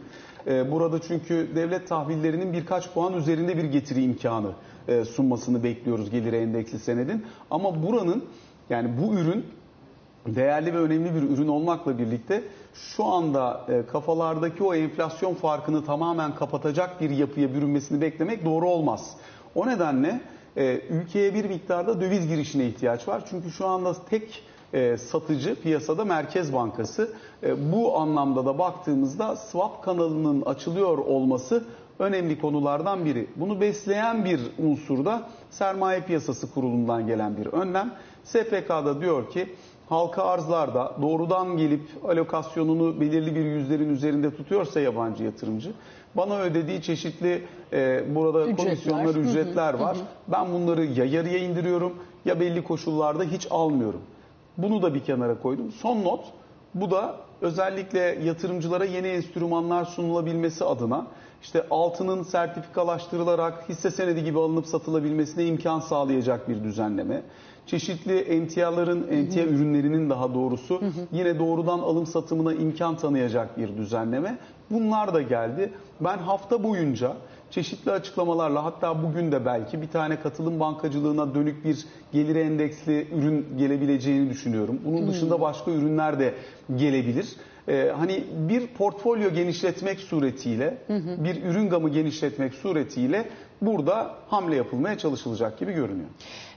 Ee, 0.47 0.71
Burada 0.71 1.01
çünkü 1.01 1.49
devlet 1.55 1.87
tahvillerinin 1.87 2.53
birkaç 2.53 2.93
puan 2.93 3.13
üzerinde 3.13 3.57
bir 3.57 3.63
getiri 3.63 4.03
imkanı 4.03 4.51
e, 4.87 5.05
sunmasını 5.05 5.63
bekliyoruz 5.63 6.09
gelir 6.09 6.33
endeksli 6.33 6.79
senedin. 6.79 7.25
Ama 7.51 7.83
buranın 7.83 8.25
yani 8.69 8.91
bu 9.01 9.13
ürün 9.13 9.45
değerli 10.27 10.73
ve 10.73 10.77
önemli 10.77 11.15
bir 11.15 11.21
ürün 11.21 11.47
olmakla 11.47 11.97
birlikte 11.97 12.43
şu 12.73 13.05
anda 13.05 13.65
e, 13.69 13.85
kafalardaki 13.91 14.63
o 14.63 14.73
enflasyon 14.75 15.33
farkını 15.33 15.85
tamamen 15.85 16.35
kapatacak 16.35 17.01
bir 17.01 17.09
yapıya 17.09 17.53
bürünmesini 17.53 18.01
beklemek 18.01 18.45
doğru 18.45 18.69
olmaz. 18.69 19.15
O 19.55 19.67
nedenle 19.67 20.21
e, 20.57 20.81
ülkeye 20.89 21.33
bir 21.33 21.45
miktarda 21.45 22.01
döviz 22.01 22.27
girişine 22.27 22.65
ihtiyaç 22.65 23.07
var. 23.07 23.23
Çünkü 23.29 23.51
şu 23.51 23.67
anda 23.67 23.93
tek 24.09 24.43
e, 24.73 24.97
satıcı 24.97 25.55
piyasada 25.55 26.05
Merkez 26.05 26.53
Bankası. 26.53 27.09
E, 27.43 27.71
bu 27.71 27.97
anlamda 27.97 28.45
da 28.45 28.59
baktığımızda 28.59 29.35
swap 29.35 29.83
kanalının 29.83 30.41
açılıyor 30.41 30.97
olması 30.97 31.63
önemli 31.99 32.39
konulardan 32.41 33.05
biri. 33.05 33.27
Bunu 33.35 33.61
besleyen 33.61 34.25
bir 34.25 34.39
unsur 34.59 35.05
da 35.05 35.29
sermaye 35.49 36.01
piyasası 36.01 36.53
kurulundan 36.53 37.07
gelen 37.07 37.37
bir 37.37 37.45
önlem. 37.45 37.93
SPK'da 38.23 39.01
diyor 39.01 39.29
ki 39.29 39.55
halka 39.89 40.23
arzlarda 40.23 40.95
doğrudan 41.01 41.57
gelip 41.57 41.81
alokasyonunu 42.07 43.01
belirli 43.01 43.35
bir 43.35 43.45
yüzlerin 43.45 43.89
üzerinde 43.89 44.35
tutuyorsa 44.35 44.79
yabancı 44.79 45.23
yatırımcı 45.23 45.71
bana 46.15 46.39
ödediği 46.39 46.81
çeşitli 46.81 47.43
e, 47.73 48.03
burada 48.15 48.41
Ücretler. 48.43 48.65
komisyonlar, 48.65 49.05
Hı 49.15 49.19
hı, 49.19 49.19
ücretler 49.19 49.73
var. 49.73 49.97
Ben 50.27 50.53
bunları 50.53 50.85
ya 50.85 51.05
yarıya 51.05 51.37
indiriyorum 51.37 51.93
ya 52.25 52.39
belli 52.39 52.63
koşullarda 52.63 53.23
hiç 53.23 53.47
almıyorum. 53.51 54.01
Bunu 54.63 54.81
da 54.81 54.93
bir 54.93 54.99
kenara 54.99 55.39
koydum. 55.41 55.71
Son 55.71 56.03
not 56.03 56.25
bu 56.73 56.91
da 56.91 57.15
özellikle 57.41 57.99
yatırımcılara 57.99 58.85
yeni 58.85 59.07
enstrümanlar 59.07 59.85
sunulabilmesi 59.85 60.65
adına 60.65 61.07
işte 61.41 61.65
altının 61.69 62.23
sertifikalaştırılarak 62.23 63.69
hisse 63.69 63.91
senedi 63.91 64.23
gibi 64.23 64.39
alınıp 64.39 64.67
satılabilmesine 64.67 65.45
imkan 65.45 65.79
sağlayacak 65.79 66.49
bir 66.49 66.63
düzenleme. 66.63 67.21
Çeşitli 67.65 68.19
emtiaların, 68.19 69.07
emtia 69.11 69.43
ürünlerinin 69.43 70.09
daha 70.09 70.33
doğrusu 70.33 70.81
yine 71.11 71.39
doğrudan 71.39 71.79
alım 71.79 72.05
satımına 72.05 72.53
imkan 72.53 72.97
tanıyacak 72.97 73.57
bir 73.57 73.77
düzenleme. 73.77 74.37
Bunlar 74.71 75.13
da 75.13 75.21
geldi. 75.21 75.73
Ben 76.01 76.17
hafta 76.17 76.63
boyunca 76.63 77.13
çeşitli 77.51 77.91
açıklamalarla 77.91 78.63
hatta 78.63 79.03
bugün 79.03 79.31
de 79.31 79.45
belki 79.45 79.81
bir 79.81 79.87
tane 79.87 80.19
katılım 80.19 80.59
bankacılığına 80.59 81.35
dönük 81.35 81.65
bir 81.65 81.85
gelir 82.11 82.35
endeksli 82.35 83.07
ürün 83.11 83.47
gelebileceğini 83.57 84.29
düşünüyorum. 84.29 84.79
Bunun 84.85 85.07
dışında 85.07 85.41
başka 85.41 85.71
ürünler 85.71 86.19
de 86.19 86.33
gelebilir. 86.75 87.35
Ee, 87.69 87.91
hani 87.97 88.23
bir 88.31 88.67
portfolyo 88.67 89.29
genişletmek 89.33 89.99
suretiyle, 89.99 90.77
bir 91.17 91.43
ürün 91.43 91.69
gamı 91.69 91.89
genişletmek 91.89 92.53
suretiyle 92.53 93.29
burada 93.61 94.15
hamle 94.29 94.55
yapılmaya 94.55 94.97
çalışılacak 94.97 95.59
gibi 95.59 95.73
görünüyor. 95.73 96.09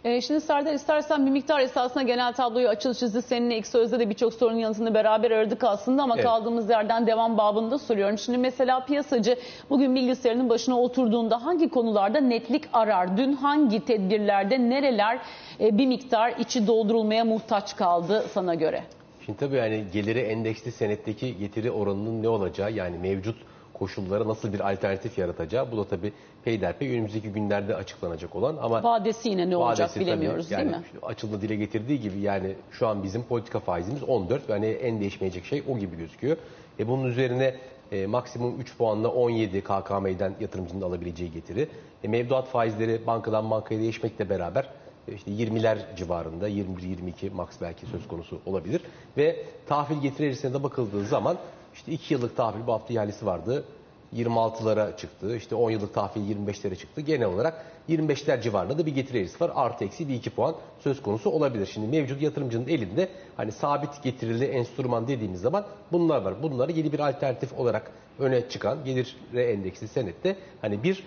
Ee, 0.04 0.20
şimdi 0.20 0.40
Serdar 0.40 0.74
istersen 0.74 1.26
bir 1.26 1.30
miktar 1.30 1.60
esasında 1.60 2.02
genel 2.02 2.32
tabloyu 2.32 2.68
açılış 2.68 2.98
çizdi. 2.98 3.22
Seninle 3.22 3.56
ilk 3.56 3.66
sözde 3.66 4.00
de 4.00 4.10
birçok 4.10 4.34
sorunun 4.34 4.58
yanıtını 4.58 4.94
beraber 4.94 5.30
aradık 5.30 5.64
aslında 5.64 6.02
ama 6.02 6.14
Evet. 6.14 6.24
kaldığımız 6.24 6.70
yerden 6.70 7.06
devam 7.06 7.38
babında 7.38 7.78
soruyorum. 7.78 8.18
Şimdi 8.18 8.38
mesela 8.38 8.84
piyasacı 8.84 9.36
bugün 9.70 9.94
bilgisayarının 9.94 10.48
başına 10.48 10.80
oturduğunda 10.80 11.44
hangi 11.44 11.68
konularda 11.68 12.20
netlik 12.20 12.64
arar? 12.72 13.16
Dün 13.16 13.32
hangi 13.32 13.84
tedbirlerde 13.84 14.70
nereler 14.70 15.18
e, 15.60 15.78
bir 15.78 15.86
miktar 15.86 16.34
içi 16.38 16.66
doldurulmaya 16.66 17.24
muhtaç 17.24 17.76
kaldı 17.76 18.24
sana 18.32 18.54
göre? 18.54 18.82
Şimdi 19.32 19.40
tabii 19.40 19.56
yani 19.56 19.84
geliri 19.92 20.18
endeksli 20.18 20.72
senetteki 20.72 21.38
getiri 21.38 21.70
oranının 21.70 22.22
ne 22.22 22.28
olacağı 22.28 22.72
yani 22.72 22.98
mevcut 22.98 23.36
koşullara 23.74 24.28
nasıl 24.28 24.52
bir 24.52 24.72
alternatif 24.72 25.18
yaratacağı 25.18 25.72
bu 25.72 25.76
da 25.76 25.84
tabii 25.84 26.12
peyderpey 26.44 26.90
önümüzdeki 26.90 27.28
günlerde 27.28 27.76
açıklanacak 27.76 28.36
olan 28.36 28.56
ama 28.62 28.82
Vadesi 28.82 29.28
yine 29.28 29.50
ne 29.50 29.56
olacak 29.56 29.90
bilemiyoruz 29.96 30.48
tabii, 30.48 30.60
yani 30.60 30.72
değil 30.72 30.82
mi? 30.82 31.00
şu 31.00 31.06
Açıldı 31.06 31.40
dile 31.40 31.56
getirdiği 31.56 32.00
gibi 32.00 32.20
yani 32.20 32.54
şu 32.70 32.88
an 32.88 33.02
bizim 33.02 33.22
politika 33.22 33.60
faizimiz 33.60 34.02
14 34.02 34.48
yani 34.48 34.66
en 34.66 35.00
değişmeyecek 35.00 35.44
şey 35.44 35.62
o 35.68 35.78
gibi 35.78 35.96
gözüküyor. 35.96 36.36
E 36.78 36.88
bunun 36.88 37.04
üzerine 37.04 37.54
e, 37.92 38.06
maksimum 38.06 38.60
3 38.60 38.76
puanla 38.76 39.08
17 39.08 39.60
KKM'den 39.60 40.34
yatırımcının 40.40 40.82
alabileceği 40.82 41.32
getiri. 41.32 41.68
E, 42.04 42.08
mevduat 42.08 42.48
faizleri 42.48 43.06
bankadan 43.06 43.50
bankaya 43.50 43.80
değişmekle 43.80 44.30
beraber 44.30 44.68
işte 45.08 45.30
20'ler 45.30 45.96
civarında 45.96 46.48
21-22 46.48 47.30
max 47.30 47.48
belki 47.60 47.86
söz 47.86 48.08
konusu 48.08 48.40
olabilir. 48.46 48.82
Ve 49.16 49.44
tahvil 49.66 50.00
getiri 50.00 50.26
eğrisine 50.26 50.54
de 50.54 50.62
bakıldığı 50.62 51.04
zaman 51.04 51.36
işte 51.74 51.92
2 51.92 52.14
yıllık 52.14 52.36
tahvil 52.36 52.66
bu 52.66 52.72
hafta 52.72 52.94
ihalesi 52.94 53.26
vardı. 53.26 53.64
26'lara 54.16 54.96
çıktı. 54.96 55.36
İşte 55.36 55.54
10 55.54 55.70
yıllık 55.70 55.94
tahvil 55.94 56.36
25'lere 56.36 56.76
çıktı. 56.76 57.00
Genel 57.00 57.26
olarak 57.26 57.66
25'ler 57.88 58.42
civarında 58.42 58.78
da 58.78 58.86
bir 58.86 58.94
getiri 58.94 59.18
eğrisi 59.18 59.40
var. 59.40 59.52
Artı 59.54 59.84
eksi 59.84 60.08
bir 60.08 60.14
iki 60.14 60.30
puan 60.30 60.54
söz 60.80 61.02
konusu 61.02 61.30
olabilir. 61.30 61.66
Şimdi 61.66 61.86
mevcut 61.86 62.22
yatırımcının 62.22 62.68
elinde 62.68 63.08
hani 63.36 63.52
sabit 63.52 64.02
getirili 64.02 64.44
enstrüman 64.44 65.08
dediğimiz 65.08 65.40
zaman 65.40 65.66
bunlar 65.92 66.22
var. 66.22 66.42
Bunları 66.42 66.72
yeni 66.72 66.92
bir 66.92 66.98
alternatif 66.98 67.52
olarak 67.58 67.90
öne 68.18 68.48
çıkan 68.48 68.84
gelire 68.84 69.52
endeksli 69.52 69.88
senette 69.88 70.36
hani 70.60 70.82
bir 70.82 71.04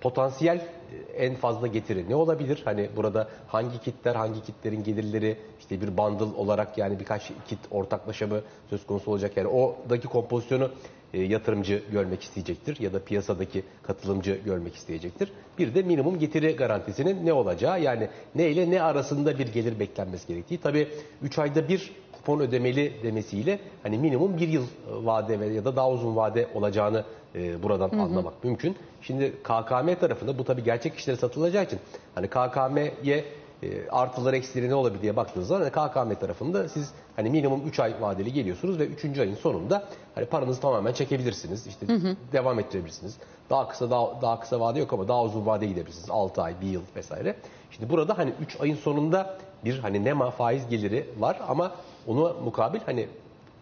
potansiyel 0.00 0.56
e, 0.56 1.24
en 1.24 1.34
fazla 1.34 1.66
getiri 1.66 2.10
ne 2.10 2.14
olabilir? 2.14 2.62
Hani 2.64 2.88
burada 2.96 3.28
hangi 3.46 3.80
kitler, 3.80 4.14
hangi 4.14 4.42
kitlerin 4.42 4.84
gelirleri 4.84 5.36
işte 5.60 5.80
bir 5.80 5.96
bundle 5.96 6.36
olarak 6.36 6.78
yani 6.78 7.00
birkaç 7.00 7.32
kit 7.48 7.58
ortaklaşa 7.70 8.26
mı 8.26 8.40
söz 8.70 8.86
konusu 8.86 9.10
olacak? 9.10 9.36
Yani 9.36 9.48
oradaki 9.48 10.08
kompozisyonu 10.08 10.70
e, 11.14 11.22
yatırımcı 11.22 11.82
görmek 11.92 12.22
isteyecektir 12.22 12.80
ya 12.80 12.92
da 12.92 13.04
piyasadaki 13.04 13.64
katılımcı 13.82 14.38
görmek 14.44 14.74
isteyecektir. 14.74 15.32
Bir 15.58 15.74
de 15.74 15.82
minimum 15.82 16.18
getiri 16.18 16.56
garantisinin 16.56 17.26
ne 17.26 17.32
olacağı 17.32 17.82
yani 17.82 18.08
ne 18.34 18.50
ile 18.50 18.70
ne 18.70 18.82
arasında 18.82 19.38
bir 19.38 19.46
gelir 19.46 19.80
beklenmesi 19.80 20.28
gerektiği. 20.28 20.58
Tabii 20.58 20.88
3 21.22 21.38
ayda 21.38 21.68
bir 21.68 21.92
kupon 22.12 22.40
ödemeli 22.40 22.92
demesiyle 23.02 23.58
hani 23.82 23.98
minimum 23.98 24.36
bir 24.36 24.48
yıl 24.48 24.66
vade 24.88 25.46
ya 25.46 25.64
da 25.64 25.76
daha 25.76 25.90
uzun 25.90 26.16
vade 26.16 26.48
olacağını 26.54 27.04
e, 27.34 27.62
buradan 27.62 27.90
anlamak 27.90 28.44
mümkün. 28.44 28.76
Şimdi 29.02 29.32
KKM 29.42 29.94
tarafında 30.00 30.38
bu 30.38 30.44
tabii 30.44 30.64
gerçek 30.64 30.94
işlere 30.94 31.16
satılacağı 31.16 31.64
için 31.64 31.78
hani 32.14 32.28
KKM'ye 32.28 33.24
e, 33.62 33.88
artıları 33.90 34.36
eksileri 34.36 34.68
ne 34.68 34.74
olabilir 34.74 35.02
diye 35.02 35.16
baktığınız 35.16 35.48
zaman 35.48 35.60
hani 35.62 35.70
KKM 35.70 36.20
tarafında 36.20 36.68
siz 36.68 36.90
hani 37.16 37.30
minimum 37.30 37.66
3 37.66 37.80
ay 37.80 37.94
vadeli 38.00 38.32
geliyorsunuz 38.32 38.78
ve 38.78 38.86
3. 38.86 39.18
ayın 39.18 39.34
sonunda 39.34 39.84
hani 40.14 40.26
paranızı 40.26 40.60
tamamen 40.60 40.92
çekebilirsiniz. 40.92 41.66
İşte 41.66 41.86
devam 42.32 42.58
ettirebilirsiniz. 42.58 43.16
Daha 43.50 43.68
kısa 43.68 43.90
daha, 43.90 44.22
daha 44.22 44.40
kısa 44.40 44.60
vade 44.60 44.78
yok 44.78 44.92
ama 44.92 45.08
daha 45.08 45.24
uzun 45.24 45.46
vade 45.46 45.66
gidebilirsiniz. 45.66 46.10
6 46.10 46.42
ay, 46.42 46.54
1 46.60 46.66
yıl 46.66 46.82
vesaire. 46.96 47.36
Şimdi 47.70 47.90
burada 47.90 48.18
hani 48.18 48.32
3 48.40 48.60
ayın 48.60 48.76
sonunda 48.76 49.38
bir 49.64 49.78
hani 49.78 50.04
nema 50.04 50.30
faiz 50.30 50.68
geliri 50.68 51.06
var 51.18 51.40
ama 51.48 51.72
onu 52.06 52.36
mukabil 52.44 52.80
hani 52.86 53.08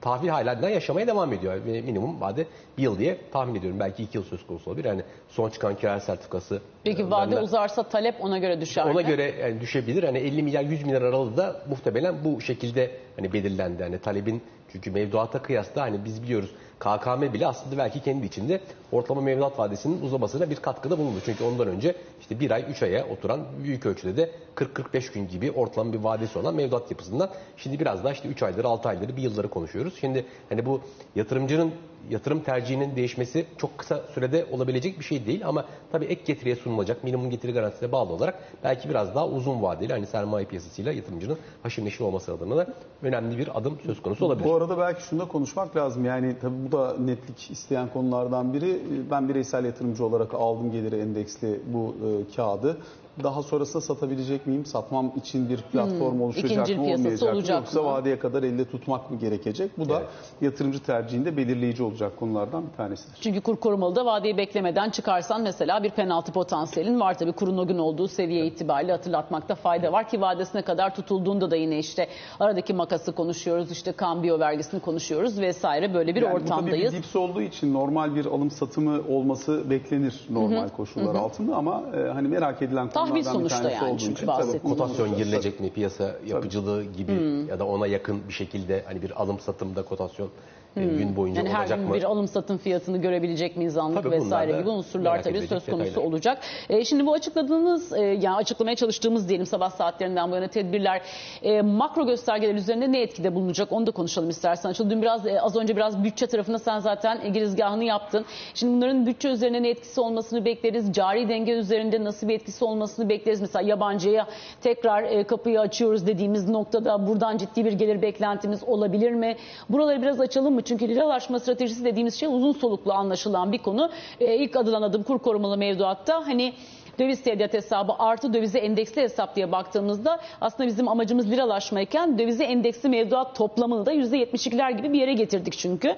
tahvil 0.00 0.28
halinden 0.28 0.69
yaşamaya 0.69 1.07
devam 1.07 1.33
ediyor. 1.33 1.64
Minimum 1.64 2.21
vade 2.21 2.47
bir 2.78 2.83
yıl 2.83 2.99
diye 2.99 3.19
tahmin 3.33 3.54
ediyorum. 3.54 3.80
Belki 3.80 4.02
iki 4.02 4.19
yıl 4.19 4.25
söz 4.25 4.47
konusu 4.47 4.71
olabilir. 4.71 4.88
Yani 4.88 5.02
son 5.28 5.50
çıkan 5.50 5.76
kira 5.76 6.00
sertifikası. 6.00 6.61
Peki 6.85 7.02
e, 7.02 7.11
vade 7.11 7.35
verilen- 7.35 7.42
uzarsa 7.42 7.83
talep 7.83 8.14
ona 8.21 8.38
göre 8.38 8.61
düşer 8.61 8.85
mi? 8.85 8.90
ona 8.90 9.00
göre 9.02 9.35
yani 9.40 9.61
düşebilir. 9.61 10.02
Hani 10.02 10.19
50 10.19 10.42
milyar 10.42 10.62
100 10.62 10.83
milyar 10.87 11.02
aralığı 11.02 11.37
da 11.37 11.62
muhtemelen 11.69 12.14
bu 12.25 12.40
şekilde 12.40 12.90
hani 13.16 13.33
belirlendi. 13.33 13.83
Hani 13.83 13.99
talebin 13.99 14.42
çünkü 14.73 14.90
mevduata 14.90 15.42
kıyasla 15.42 15.83
hani 15.83 16.04
biz 16.04 16.23
biliyoruz 16.23 16.50
KKM 16.81 17.33
bile 17.33 17.47
aslında 17.47 17.79
belki 17.79 18.03
kendi 18.03 18.27
içinde 18.27 18.61
ortalama 18.93 19.21
mevduat 19.21 19.59
vadesinin 19.59 20.03
uzamasına 20.03 20.51
bir 20.51 20.57
katkıda 20.57 20.99
bulundu. 20.99 21.19
Çünkü 21.25 21.45
ondan 21.45 21.69
önce 21.69 21.95
işte 22.21 22.41
bir 22.41 22.51
ay 22.51 22.65
3 22.71 22.83
aya 22.83 23.09
oturan 23.09 23.41
büyük 23.65 23.87
ölçüde 23.87 24.17
de 24.17 24.31
40-45 24.57 25.13
gün 25.15 25.29
gibi 25.29 25.51
ortalama 25.51 25.93
bir 25.93 25.99
vadesi 25.99 26.39
olan 26.39 26.55
mevduat 26.55 26.91
yapısından 26.91 27.31
şimdi 27.57 27.81
biraz 27.81 28.05
daha 28.05 28.13
işte 28.13 28.29
3 28.29 28.43
ayları 28.43 28.69
6 28.69 28.89
ayları 28.89 29.17
bir 29.17 29.23
yılları 29.23 29.51
konuşuyoruz. 29.51 29.95
Şimdi 30.01 30.25
hani 30.49 30.67
bu 30.67 30.81
yatırımcının 31.17 31.73
yatırım 32.11 32.41
tercihinin 32.41 32.97
değişmesi 32.97 33.47
çok 33.59 33.79
kısa 33.79 34.03
sürede 34.15 34.47
olabilecek 34.53 34.99
bir 34.99 35.05
şey 35.05 35.27
değil 35.27 35.47
ama 35.47 35.65
tabii 35.93 36.05
ek 36.05 36.23
getiriye 36.27 36.57
sunulacak 36.57 37.05
minimum 37.05 37.31
getiri 37.31 37.53
garantisine 37.53 37.93
bağlı 37.93 38.13
olarak 38.13 38.43
belki 38.65 38.89
biraz 38.89 39.15
daha 39.15 39.29
uzun 39.29 39.63
vadeli 39.63 39.93
hani 39.93 40.07
sermaye 40.07 40.47
piyasasıyla 40.47 40.93
yatırımcının 40.93 41.39
haşır 41.63 41.85
neşir 41.85 42.05
olması 42.05 42.33
adına 42.33 42.57
da 42.57 42.67
önemli 43.03 43.39
bir 43.39 43.59
adım 43.59 43.79
söz 43.87 44.03
konusu 44.03 44.27
olabilir. 44.27 44.49
Bu 44.49 44.55
arada 44.55 44.79
belki 44.79 45.03
şunu 45.03 45.21
da 45.21 45.29
konuşmak 45.29 45.77
lazım. 45.77 46.05
Yani 46.05 46.37
tabii 46.41 46.55
bu 46.67 46.70
da 46.73 46.97
netlik 46.99 47.50
isteyen 47.50 47.89
konulardan 47.93 48.55
biri. 48.55 48.83
Ben 49.11 49.29
bireysel 49.29 49.65
yatırımcı 49.65 50.05
olarak 50.07 50.35
aldım 50.35 50.73
geliri 50.73 50.97
endeksli 50.97 51.61
bu 51.73 51.95
e, 52.07 52.35
kağıdı. 52.37 52.77
Daha 53.25 53.43
sonrasında 53.43 53.81
satabilecek 53.83 54.47
miyim? 54.47 54.65
Satmam 54.67 55.12
için 55.17 55.49
bir 55.49 55.57
platform 55.57 56.21
oluşacak 56.21 56.50
İkinci 56.50 56.75
mı 56.77 56.83
olmayacak 56.83 57.23
mı? 57.23 57.35
olacak 57.37 57.57
Yoksa 57.59 57.83
mı? 57.83 57.87
vadeye 57.89 58.19
kadar 58.19 58.43
elde 58.43 58.65
tutmak 58.65 59.11
mı 59.11 59.19
gerekecek? 59.19 59.79
Bu 59.79 59.89
da 59.89 59.97
Evet. 59.99 60.09
yatırımcı 60.41 60.83
tercihinde 60.83 61.37
belirleyici 61.37 61.83
olacak 61.83 62.17
konulardan 62.19 62.65
bir 62.67 62.77
tanesidir. 62.77 63.19
Çünkü 63.21 63.41
kur 63.41 63.57
korumalıda 63.57 64.05
vadeyi 64.07 64.37
beklemeden 64.37 64.91
çıkarsan 64.91 65.43
mesela 65.43 65.83
bir 65.83 65.91
penaltı 65.91 66.33
potansiyelin 66.33 67.00
var. 67.00 67.19
Tabii 67.19 67.33
kurun 67.33 67.59
o 67.59 67.67
gün 67.67 67.79
olduğu 67.79 68.09
seviye 68.09 68.47
itibariyle 68.47 68.93
hatırlatmakta 68.93 69.55
fayda 69.55 69.93
var 69.93 70.09
ki 70.09 70.21
vadesine 70.21 70.62
kadar 70.62 70.95
tutulduğunda 70.95 71.50
da 71.50 71.57
yine 71.57 71.79
işte 71.79 72.09
aradaki 72.41 72.75
makası 72.75 73.12
konuşuyoruz, 73.12 73.71
işte 73.71 73.93
kambiyo 73.93 74.39
vergisini 74.39 74.81
konuşuyoruz 74.81 75.41
vesaire 75.41 75.95
böyle 75.95 76.15
bir 76.15 76.23
Yani 76.23 76.35
Bu 76.35 76.39
tabii 76.39 76.45
ortamdayız. 76.53 76.93
bir 76.93 76.99
dips 76.99 77.17
olduğu 77.17 77.43
için 77.43 77.75
normal 77.75 78.15
bir 78.15 78.27
alım 78.27 78.50
satımı 78.50 79.00
olması 79.09 79.71
beklenir 79.71 80.21
normal 80.31 80.69
koşullar 80.69 81.15
altında 81.15 81.57
ama 81.57 81.83
e, 81.97 82.09
hani 82.12 82.29
merak 82.29 82.62
edilen 82.62 82.89
Tahvil 82.91 83.10
bir 83.14 83.23
sonuçta 83.23 83.71
yani 83.71 83.99
çünkü 83.99 84.26
bahsettiğimiz. 84.26 84.62
tabii 84.62 84.73
kotasyon 84.79 85.17
girilecek 85.17 85.61
mi 85.61 85.71
piyasa 85.71 86.14
yapıcılığı 86.26 86.85
gibi 86.85 87.12
ya 87.49 87.59
da 87.59 87.67
ona 87.67 87.87
yakın 87.87 88.29
bir 88.29 88.33
şekilde 88.33 88.83
hani 88.87 89.02
bir 89.02 89.23
alım 89.23 89.40
satımda 89.40 89.83
kotasyon 89.83 90.29
e, 90.76 90.85
gün 90.85 91.17
boyunca 91.17 91.40
Hmm. 91.40 91.47
Yani 91.47 91.57
her 91.57 91.62
olacak 91.62 91.79
gün 91.79 91.88
mı? 91.88 91.95
bir 91.95 92.02
alım 92.02 92.29
satım 92.29 92.59
fiyatını 92.59 92.99
görebilecek 92.99 93.57
miyiz 93.57 93.76
anlık 93.76 94.02
Tabii 94.02 94.14
vesaire 94.14 94.59
gibi 94.59 94.69
unsurlar 94.69 95.23
tabii 95.23 95.40
söz 95.47 95.67
konusu 95.67 95.90
detaylar. 95.90 96.09
olacak. 96.11 96.38
E, 96.69 96.85
şimdi 96.85 97.07
bu 97.07 97.12
açıkladığınız 97.12 97.93
e, 97.93 98.00
yani 98.00 98.37
açıklamaya 98.37 98.76
çalıştığımız 98.76 99.29
diyelim 99.29 99.47
sabah 99.47 99.71
saatlerinden 99.71 100.31
bu 100.31 100.35
yana 100.35 100.49
tedbirler 100.49 101.02
e, 101.43 101.62
makro 101.62 102.07
göstergeler 102.07 102.55
üzerinde 102.55 102.93
ne 102.93 103.02
etkide 103.02 103.35
bulunacak 103.35 103.73
onu 103.73 103.87
da 103.87 103.90
konuşalım 103.90 104.31
istersen. 104.31 104.71
Açıl 104.71 104.90
dün 104.90 105.02
biraz 105.02 105.26
e, 105.26 105.40
az 105.40 105.57
önce 105.57 105.76
biraz 105.76 106.05
bütçe 106.05 106.26
tarafında 106.26 106.59
sen 106.59 106.79
zaten 106.79 107.21
e, 107.25 107.29
girizgahını 107.29 107.85
yaptın. 107.85 108.25
Şimdi 108.55 108.73
bunların 108.76 109.07
bütçe 109.07 109.29
üzerine 109.29 109.62
ne 109.62 109.69
etkisi 109.69 110.00
olmasını 110.00 110.45
bekleriz. 110.45 110.93
Cari 110.93 111.29
denge 111.29 111.52
üzerinde 111.52 112.05
nasıl 112.05 112.29
bir 112.29 112.35
etkisi 112.35 112.64
olmasını 112.91 113.09
bekleriz. 113.09 113.41
Mesela 113.41 113.69
yabancıya 113.69 114.27
tekrar 114.61 115.03
e, 115.03 115.25
kapıyı 115.25 115.61
açıyoruz 115.61 116.07
dediğimiz 116.07 116.49
noktada 116.49 117.07
buradan 117.07 117.39
ciddi 117.39 117.65
bir 117.65 117.73
gelir 117.73 118.03
beklentimiz 118.03 118.65
olabilir 118.65 119.13
mi? 119.13 119.37
Buraları 119.69 120.03
biraz 120.03 120.21
açalım 120.21 120.55
mı? 120.55 120.63
Çünkü 120.63 120.89
liralaşma 120.89 121.41
stratejisi 121.41 121.85
dediğimiz 121.85 122.15
şey 122.15 122.29
uzun 122.29 122.53
soluklu 122.53 122.93
anlaşılan 122.93 123.53
bir 123.53 123.59
konu. 123.59 123.91
E, 124.21 124.37
ilk 124.37 124.57
adılan 124.57 124.83
adım 124.83 125.03
kur 125.03 125.19
korumalı 125.19 125.57
mevduatta 125.57 126.27
hani 126.27 126.53
döviz 126.99 127.23
tevdiat 127.23 127.55
hesabı 127.55 127.93
artı 127.99 128.35
dövize 128.35 128.59
endeksli 128.59 129.03
hesap 129.03 129.37
diye 129.37 129.53
baktığımızda 129.53 130.21
aslında 130.41 130.69
bizim 130.69 130.89
amacımız 130.89 131.31
liralaşmayken 131.31 132.19
dövize 132.19 132.45
endeksli 132.45 132.89
mevduat 132.89 133.37
toplamını 133.37 133.87
da 133.87 133.95
%72'ler 133.95 134.77
gibi 134.77 134.93
bir 134.93 134.99
yere 134.99 135.13
getirdik 135.13 135.53
çünkü. 135.53 135.97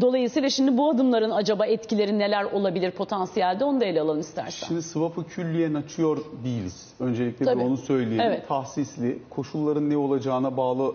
Dolayısıyla 0.00 0.50
şimdi 0.50 0.76
bu 0.76 0.90
adımların 0.90 1.30
acaba 1.30 1.66
etkileri 1.66 2.18
neler 2.18 2.44
olabilir 2.44 2.90
potansiyelde 2.90 3.64
onu 3.64 3.80
da 3.80 3.84
ele 3.84 4.00
alalım 4.00 4.20
istersen. 4.20 4.66
Şimdi 4.66 4.82
swap'ı 4.82 5.24
külliyen 5.24 5.74
açıyor 5.74 6.18
değiliz. 6.44 6.92
Öncelikle 7.00 7.40
bir 7.40 7.44
Tabii. 7.44 7.62
onu 7.62 7.76
söyleyelim. 7.76 8.20
Evet. 8.20 8.48
Tahsisli, 8.48 9.18
koşulların 9.30 9.90
ne 9.90 9.96
olacağına 9.96 10.56
bağlı 10.56 10.92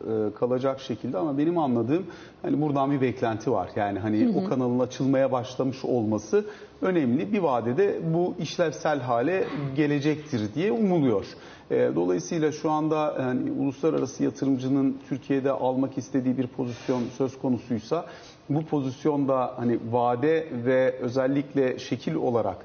e, 0.00 0.34
kalacak 0.34 0.80
şekilde 0.80 1.18
ama 1.18 1.38
benim 1.38 1.58
anladığım 1.58 2.06
hani 2.42 2.60
buradan 2.60 2.90
bir 2.90 3.00
beklenti 3.00 3.52
var. 3.52 3.68
Yani 3.76 3.98
hani 3.98 4.34
o 4.38 4.48
kanalın 4.48 4.80
açılmaya 4.80 5.32
başlamış 5.32 5.84
olması 5.84 6.44
önemli. 6.84 7.32
Bir 7.32 7.38
vadede 7.38 8.00
bu 8.14 8.34
işlevsel 8.38 9.00
hale 9.00 9.44
gelecektir 9.76 10.54
diye 10.54 10.72
umuluyor. 10.72 11.24
E, 11.70 11.90
Dolayısıyla 11.94 12.52
şu 12.52 12.70
anda 12.70 13.16
yani 13.20 13.50
uluslararası 13.52 14.24
yatırımcının 14.24 14.98
Türkiye'de 15.08 15.50
almak 15.50 15.98
istediği 15.98 16.38
bir 16.38 16.46
pozisyon 16.46 17.02
söz 17.18 17.38
konusuysa 17.38 18.06
bu 18.48 18.64
pozisyonda 18.66 19.52
hani 19.56 19.78
vade 19.90 20.48
ve 20.66 20.98
özellikle 21.00 21.78
şekil 21.78 22.14
olarak 22.14 22.56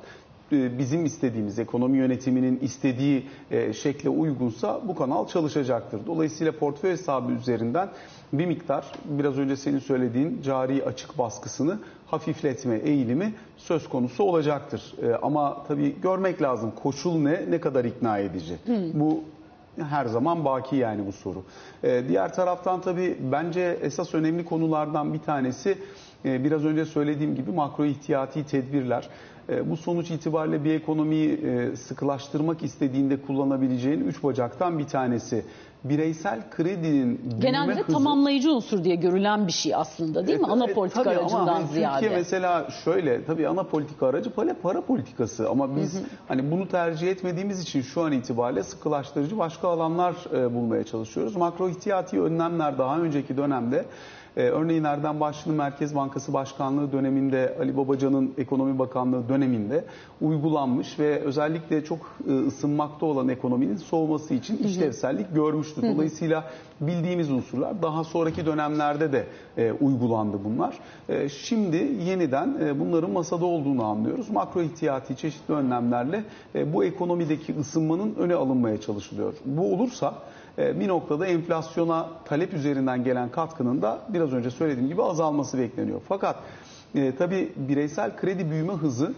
e, 0.51 0.77
bizim 0.79 1.05
istediğimiz 1.05 1.59
ekonomi 1.59 1.97
yönetiminin 1.97 2.59
istediği 2.59 3.25
e, 3.51 3.73
şekle 3.73 4.09
uygunsa 4.09 4.81
bu 4.87 4.95
kanal 4.95 5.27
çalışacaktır. 5.27 5.99
Dolayısıyla 6.07 6.51
portföy 6.51 6.91
hesabı 6.91 7.31
üzerinden 7.31 7.89
bir 8.33 8.45
miktar 8.45 8.85
biraz 9.05 9.37
önce 9.37 9.55
senin 9.55 9.79
söylediğin 9.79 10.41
cari 10.41 10.85
açık 10.85 11.17
baskısını 11.17 11.79
hafifletme 12.11 12.75
eğilimi 12.75 13.33
söz 13.57 13.89
konusu 13.89 14.23
olacaktır. 14.23 14.93
E, 15.03 15.15
Ama 15.21 15.63
tabii 15.67 15.95
görmek 16.01 16.41
lazım 16.41 16.71
koşul 16.83 17.17
ne, 17.19 17.41
ne 17.49 17.59
kadar 17.59 17.85
ikna 17.85 18.17
edici. 18.17 18.53
Bu 18.93 19.23
her 19.89 20.05
zaman 20.05 20.45
baki 20.45 20.75
yani 20.75 21.05
bu 21.07 21.11
soru. 21.11 21.43
Ee, 21.83 22.03
diğer 22.07 22.33
taraftan 22.33 22.81
tabii 22.81 23.17
bence 23.31 23.77
esas 23.81 24.13
önemli 24.13 24.45
konulardan 24.45 25.13
bir 25.13 25.19
tanesi 25.19 25.77
e, 26.25 26.43
biraz 26.43 26.65
önce 26.65 26.85
söylediğim 26.85 27.35
gibi 27.35 27.51
makro 27.51 27.85
ihtiyati 27.85 28.45
tedbirler. 28.45 29.09
E, 29.49 29.69
bu 29.69 29.77
sonuç 29.77 30.11
itibariyle 30.11 30.63
bir 30.63 30.73
ekonomiyi 30.73 31.31
e, 31.45 31.75
sıkılaştırmak 31.75 32.63
istediğinde 32.63 33.21
kullanabileceğin 33.21 34.01
üç 34.07 34.23
bacaktan 34.23 34.79
bir 34.79 34.87
tanesi. 34.87 35.45
Bireysel 35.83 36.39
kredinin 36.51 37.21
Genelde 37.39 37.73
hızı- 37.73 37.93
tamamlayıcı 37.93 38.51
unsur 38.51 38.83
diye 38.83 38.95
görülen 38.95 39.47
bir 39.47 39.51
şey 39.51 39.75
aslında 39.75 40.27
değil 40.27 40.39
mi? 40.39 40.45
e, 40.47 40.51
Ana 40.51 40.67
politika 40.67 41.03
tabii 41.03 41.15
ama 41.15 41.21
aracından 41.23 41.47
hani 41.53 41.67
ziyade. 41.67 41.99
Türkiye 41.99 42.17
mesela 42.19 42.67
şöyle 42.83 43.25
tabii 43.25 43.47
ana 43.47 43.63
politika 43.63 44.07
aracı 44.07 44.29
para, 44.29 44.53
para 44.61 44.81
politikası 44.81 45.49
ama 45.49 45.75
biz 45.75 46.01
hani 46.27 46.51
bunu 46.51 46.67
tercih 46.67 47.07
etmediğimiz 47.07 47.61
için 47.61 47.81
şu 47.81 48.01
an 48.01 48.11
itibariyle 48.11 48.63
sıkılaştırıcı 48.63 49.37
başka 49.37 49.67
alanlar 49.67 50.15
e, 50.35 50.53
bulmaya 50.53 50.83
çalışıyoruz. 50.83 51.35
Makro 51.35 51.69
ihtiyati 51.69 52.21
önlemler 52.21 52.77
daha 52.77 52.99
önceki 52.99 53.37
dönemde 53.37 53.85
e, 54.37 54.41
örneğin 54.41 54.83
Erdem 54.83 55.19
Başlı'nın 55.19 55.57
Merkez 55.57 55.95
Bankası 55.95 56.33
Başkanlığı 56.33 56.91
döneminde 56.91 57.55
Ali 57.59 57.77
Babacan'ın 57.77 58.33
Ekonomi 58.37 58.79
Bakanlığı 58.79 59.29
döneminde 59.29 59.85
uygulanmış 60.21 60.99
ve 60.99 61.19
özellikle 61.19 61.83
çok 61.83 61.99
e, 62.29 62.47
ısınmakta 62.47 63.05
olan 63.05 63.29
ekonominin 63.29 63.75
soğuması 63.75 64.33
için 64.33 64.57
işlevsellik 64.57 65.35
görmüştü. 65.35 65.81
Dolayısıyla 65.81 66.43
bildiğimiz 66.81 67.31
unsurlar 67.31 67.81
daha 67.81 68.03
sonraki 68.03 68.45
dönemlerde 68.45 69.11
de 69.11 69.25
e, 69.57 69.71
uygulandı 69.71 70.37
bunlar. 70.43 70.79
E, 71.09 71.29
şimdi 71.29 71.77
yeniden 71.77 72.57
e, 72.61 72.79
bunların 72.79 73.11
masada 73.11 73.45
olduğunu 73.45 73.85
anlıyoruz. 73.85 74.29
Makro 74.29 74.61
ihtiyati 74.61 75.15
çeşitli 75.15 75.53
önlemlerle 75.53 76.23
e, 76.55 76.73
bu 76.73 76.83
ekonomideki 76.83 77.59
ısınmanın 77.59 78.15
öne 78.15 78.35
alınmaya 78.35 78.81
çalışılıyor. 78.81 79.33
Bu 79.45 79.73
olursa 79.73 80.13
bir 80.59 80.87
noktada 80.87 81.27
enflasyona 81.27 82.07
talep 82.25 82.53
üzerinden 82.53 83.03
gelen 83.03 83.29
katkının 83.29 83.81
da 83.81 83.99
biraz 84.09 84.33
önce 84.33 84.51
söylediğim 84.51 84.89
gibi 84.89 85.03
azalması 85.03 85.57
bekleniyor. 85.59 86.01
Fakat 86.07 86.35
e, 86.95 87.15
tabii 87.15 87.51
bireysel 87.55 88.17
kredi 88.17 88.49
büyüme 88.49 88.73
hızı 88.73 89.13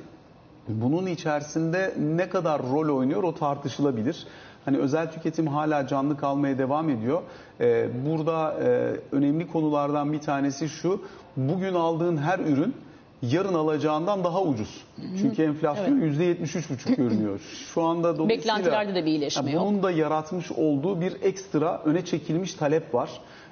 bunun 0.67 1.05
içerisinde 1.05 1.93
ne 1.99 2.29
kadar 2.29 2.61
rol 2.63 2.97
oynuyor 2.97 3.23
o 3.23 3.35
tartışılabilir. 3.35 4.27
Hani 4.65 4.77
özel 4.77 5.11
tüketim 5.11 5.47
hala 5.47 5.87
canlı 5.87 6.17
kalmaya 6.17 6.57
devam 6.57 6.89
ediyor. 6.89 7.21
Ee, 7.59 7.87
burada 8.05 8.53
e, 8.63 8.95
önemli 9.11 9.47
konulardan 9.47 10.13
bir 10.13 10.19
tanesi 10.19 10.69
şu. 10.69 11.01
Bugün 11.37 11.73
aldığın 11.73 12.17
her 12.17 12.39
ürün 12.39 12.75
yarın 13.21 13.53
alacağından 13.53 14.23
daha 14.23 14.41
ucuz. 14.41 14.83
Çünkü 15.21 15.43
enflasyon 15.43 16.01
%73,5 16.01 16.95
görünüyor. 16.95 17.39
Şu 17.73 17.81
anda 17.81 18.17
dolayısıyla 18.17 18.57
Beklentilerde 18.57 18.95
de 18.95 19.05
bir 19.05 19.11
iyileşme 19.11 19.51
yok. 19.51 19.63
bunun 19.65 19.83
da 19.83 19.91
yaratmış 19.91 20.51
olduğu 20.51 21.01
bir 21.01 21.21
ekstra 21.21 21.81
öne 21.85 22.05
çekilmiş 22.05 22.53
talep 22.53 22.93
var. 22.93 23.09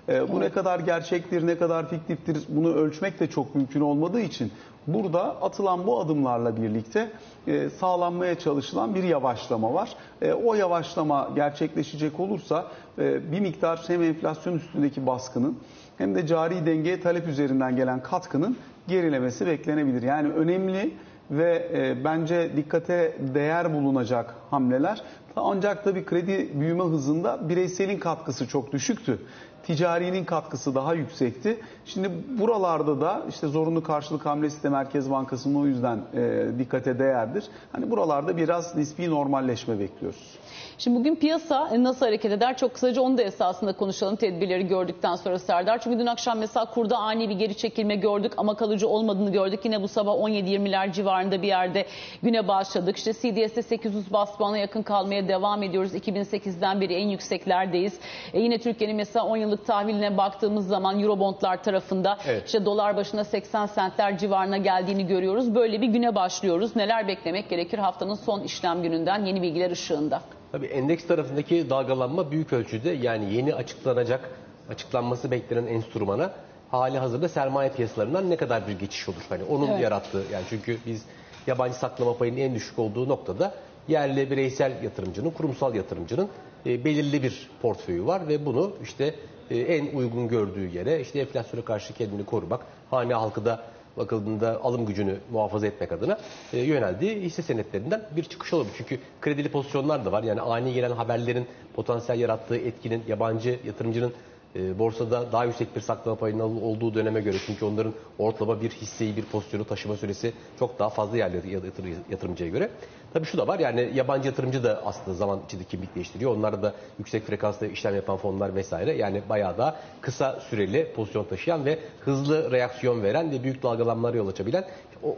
Ee, 0.10 0.32
bu 0.32 0.40
ne 0.40 0.50
kadar 0.50 0.80
gerçektir, 0.80 1.48
ne 1.48 1.58
kadar 1.58 1.90
fiktiftir 1.90 2.38
bunu 2.50 2.74
ölçmek 2.74 3.20
de 3.20 3.28
çok 3.28 3.56
mümkün 3.56 3.82
olmadığı 3.82 4.22
için 4.22 4.52
burada 4.88 5.22
atılan 5.42 5.88
bu 5.88 6.00
adımlarla 6.00 6.62
birlikte 6.62 7.12
e, 7.48 7.70
sağlanmaya 7.70 8.40
çalışılan 8.40 8.96
bir 8.96 9.04
yavaşlama 9.04 9.74
var. 9.74 9.90
E, 10.22 10.34
o 10.34 10.54
yavaşlama 10.54 11.30
gerçekleşecek 11.36 12.20
olursa 12.20 12.66
e, 13.00 13.32
bir 13.32 13.40
miktar 13.40 13.84
hem 13.88 14.04
enflasyon 14.04 14.56
üstündeki 14.56 15.08
baskının 15.08 15.58
hem 16.00 16.16
de 16.16 16.28
cari 16.28 16.66
dengeye 16.66 17.02
talep 17.02 17.28
üzerinden 17.28 17.76
gelen 17.76 18.04
katkının 18.04 18.58
gerilemesi 18.88 19.46
beklenebilir. 19.46 20.02
Yani 20.02 20.30
önemli 20.34 20.94
ve 21.32 21.70
e, 21.74 22.04
bence 22.04 22.50
dikkate 22.56 23.18
değer 23.34 23.74
bulunacak 23.74 24.36
hamleler. 24.50 25.02
Ancak 25.36 25.84
tabii 25.84 26.06
kredi 26.06 26.50
büyüme 26.60 26.84
hızında 26.84 27.50
bireyselin 27.50 28.00
katkısı 28.00 28.48
çok 28.48 28.74
düşüktü. 28.74 29.20
Ticarinin 29.64 30.26
katkısı 30.26 30.76
daha 30.76 30.94
yüksekti. 30.94 31.60
Şimdi 31.86 32.12
buralarda 32.40 33.02
da 33.02 33.22
işte 33.30 33.48
zorunlu 33.48 33.84
karşılık 33.84 34.26
hamlesi 34.26 34.64
de 34.64 34.70
Merkez 34.70 35.12
Bankası'nın 35.12 35.56
o 35.56 35.66
yüzden 35.66 36.00
e, 36.14 36.46
dikkate 36.60 37.00
değerdir. 37.00 37.44
Hani 37.72 37.92
buralarda 37.92 38.38
biraz 38.38 38.76
nispi 38.76 39.10
normalleşme 39.10 39.80
bekliyoruz. 39.80 40.40
Şimdi 40.78 41.00
bugün 41.00 41.16
piyasa 41.16 41.70
nasıl 41.84 42.06
hareket 42.06 42.32
eder? 42.32 42.58
Çok 42.58 42.74
kısaca 42.74 43.02
onu 43.02 43.18
da 43.18 43.22
esasında 43.22 43.74
konuşalım 43.74 44.16
tedbirleri 44.16 44.68
gördükten 44.68 45.16
sonra 45.16 45.40
Serdar. 45.40 45.82
Çünkü 45.82 46.00
dün 46.00 46.06
akşam 46.06 46.38
mesela 46.40 46.66
kurda 46.66 46.98
ani 46.98 47.30
bir 47.30 47.36
geri 47.36 47.58
çekilme 47.58 47.96
gördük 47.96 48.34
ama 48.38 48.56
kalıcı 48.56 48.88
olmadığını 48.88 49.32
gördük. 49.32 49.60
Yine 49.64 49.82
bu 49.82 49.88
sabah 49.88 50.14
17-20'ler 50.14 50.94
civarında 50.94 51.42
bir 51.42 51.48
yerde 51.48 51.86
güne 52.24 52.48
başladık. 52.48 52.98
İşte 52.98 53.14
CDS'de 53.14 53.62
800 53.62 54.14
bas 54.14 54.38
puana 54.38 54.58
yakın 54.58 54.84
kalmaya 54.84 55.28
devam 55.28 55.64
ediyoruz. 55.64 55.96
2008'den 55.96 56.82
beri 56.82 56.94
en 56.94 57.08
yükseklerdeyiz. 57.08 58.00
E 58.34 58.40
yine 58.40 58.58
Türkiye'nin 58.58 58.96
mesela 58.96 59.26
10 59.26 59.38
yıllık 59.50 59.66
tahviline 59.66 60.18
baktığımız 60.18 60.68
zaman 60.68 61.00
Eurobondlar 61.00 61.64
tarafında 61.64 62.18
Evet. 62.28 62.46
işte 62.46 62.66
dolar 62.66 62.96
başına 62.98 63.24
80 63.24 63.66
sentler 63.66 64.18
civarına 64.18 64.58
geldiğini 64.58 65.08
görüyoruz. 65.08 65.56
Böyle 65.56 65.82
bir 65.82 65.88
güne 65.88 66.16
başlıyoruz. 66.16 66.76
Neler 66.76 67.08
beklemek 67.08 67.50
gerekir 67.50 67.78
haftanın 67.80 68.16
son 68.16 68.42
işlem 68.44 68.84
gününden 68.84 69.26
yeni 69.26 69.42
bilgiler 69.42 69.72
ışığında? 69.72 70.22
Tabii 70.52 70.66
endeks 70.66 71.08
tarafındaki 71.08 71.70
dalgalanma 71.70 72.32
büyük 72.32 72.54
ölçüde 72.54 72.90
yani 72.90 73.34
yeni 73.34 73.54
açıklanacak, 73.56 74.30
açıklanması 74.70 75.32
beklenen 75.32 75.68
enstrümana 75.68 76.32
hali 76.72 76.98
hazırda 76.98 77.30
sermaye 77.30 77.70
piyasalarından 77.72 78.30
ne 78.30 78.36
kadar 78.38 78.68
bir 78.68 78.80
geçiş 78.80 79.10
olur? 79.10 79.26
Hani 79.30 79.44
onun 79.44 79.68
Evet. 79.68 79.82
yarattığı 79.84 80.24
yani 80.32 80.44
çünkü 80.50 80.78
biz 80.86 81.06
yabancı 81.48 81.76
saklama 81.76 82.18
payının 82.18 82.38
en 82.38 82.56
düşük 82.56 82.80
olduğu 82.80 83.10
noktada 83.10 83.54
yerli 83.88 84.32
bireysel 84.32 84.84
yatırımcının, 84.84 85.30
kurumsal 85.32 85.76
yatırımcının 85.76 86.30
e, 86.66 86.86
belirli 86.86 87.24
bir 87.24 87.50
portföyü 87.62 88.06
var 88.06 88.28
ve 88.28 88.46
bunu 88.46 88.72
işte 88.84 89.16
e, 89.52 89.58
en 89.58 89.96
uygun 89.98 90.28
gördüğü 90.28 90.68
yere 90.78 91.02
işte 91.02 91.20
enflasyona 91.20 91.66
karşı 91.66 91.94
kendini 91.94 92.26
korumak, 92.26 92.66
hane 92.90 93.14
halkı 93.14 93.46
da 93.46 93.64
bakıldığında 93.98 94.64
alım 94.64 94.86
gücünü 94.86 95.18
muhafaza 95.32 95.68
etmek 95.68 95.92
adına 95.92 96.20
e, 96.54 96.60
yöneldiği 96.60 97.22
hisse 97.22 97.42
senetlerinden 97.42 98.02
bir 98.16 98.24
çıkış 98.24 98.54
olabilir. 98.54 98.74
Çünkü 98.78 99.00
kredili 99.22 99.52
pozisyonlar 99.52 100.06
da 100.06 100.12
var. 100.12 100.24
Yani 100.24 100.42
ani 100.42 100.74
gelen 100.74 100.92
haberlerin 100.92 101.48
potansiyel 101.74 102.20
yarattığı 102.20 102.58
etkinin 102.58 103.04
yabancı 103.08 103.60
yatırımcının 103.66 104.14
e, 104.56 104.80
borsada 104.80 105.32
daha 105.32 105.46
yüksek 105.46 105.76
bir 105.76 105.82
saklama 105.82 106.18
payının 106.18 106.62
olduğu 106.62 106.94
döneme 106.94 107.22
göre 107.22 107.38
çünkü 107.46 107.66
onların 107.66 107.94
ortalama 108.20 108.62
bir 108.62 108.70
hisseyi 108.70 109.18
bir 109.18 109.24
pozisyonu 109.24 109.66
taşıma 109.66 109.98
süresi 109.98 110.34
çok 110.60 110.80
daha 110.80 110.90
fazla 110.90 111.18
yerli 111.18 111.36
yatır- 111.54 112.12
yatırımcıya 112.12 112.50
göre. 112.50 112.70
Tabii 113.14 113.26
şu 113.26 113.38
da 113.38 113.48
var 113.48 113.60
yani 113.60 113.92
yabancı 113.94 114.28
yatırımcı 114.28 114.64
da 114.64 114.82
aslında 114.86 115.18
zaman 115.18 115.40
içinde 115.46 115.64
kimlik 115.64 115.96
değiştiriyor. 115.96 116.36
Onlar 116.36 116.64
da 116.64 116.74
yüksek 117.00 117.26
frekanslı 117.26 117.68
işlem 117.68 117.96
yapan 117.96 118.18
fonlar 118.18 118.56
vesaire 118.56 118.98
yani 118.98 119.22
bayağı 119.30 119.58
da 119.58 119.76
kısa 120.02 120.40
süreli 120.40 120.94
pozisyon 120.96 121.24
taşıyan 121.24 121.66
ve 121.66 121.80
hızlı 122.00 122.52
reaksiyon 122.52 123.04
veren 123.04 123.32
ve 123.32 123.44
büyük 123.44 123.64
dalgalanmalara 123.64 124.18
yol 124.18 124.28
açabilen 124.28 124.66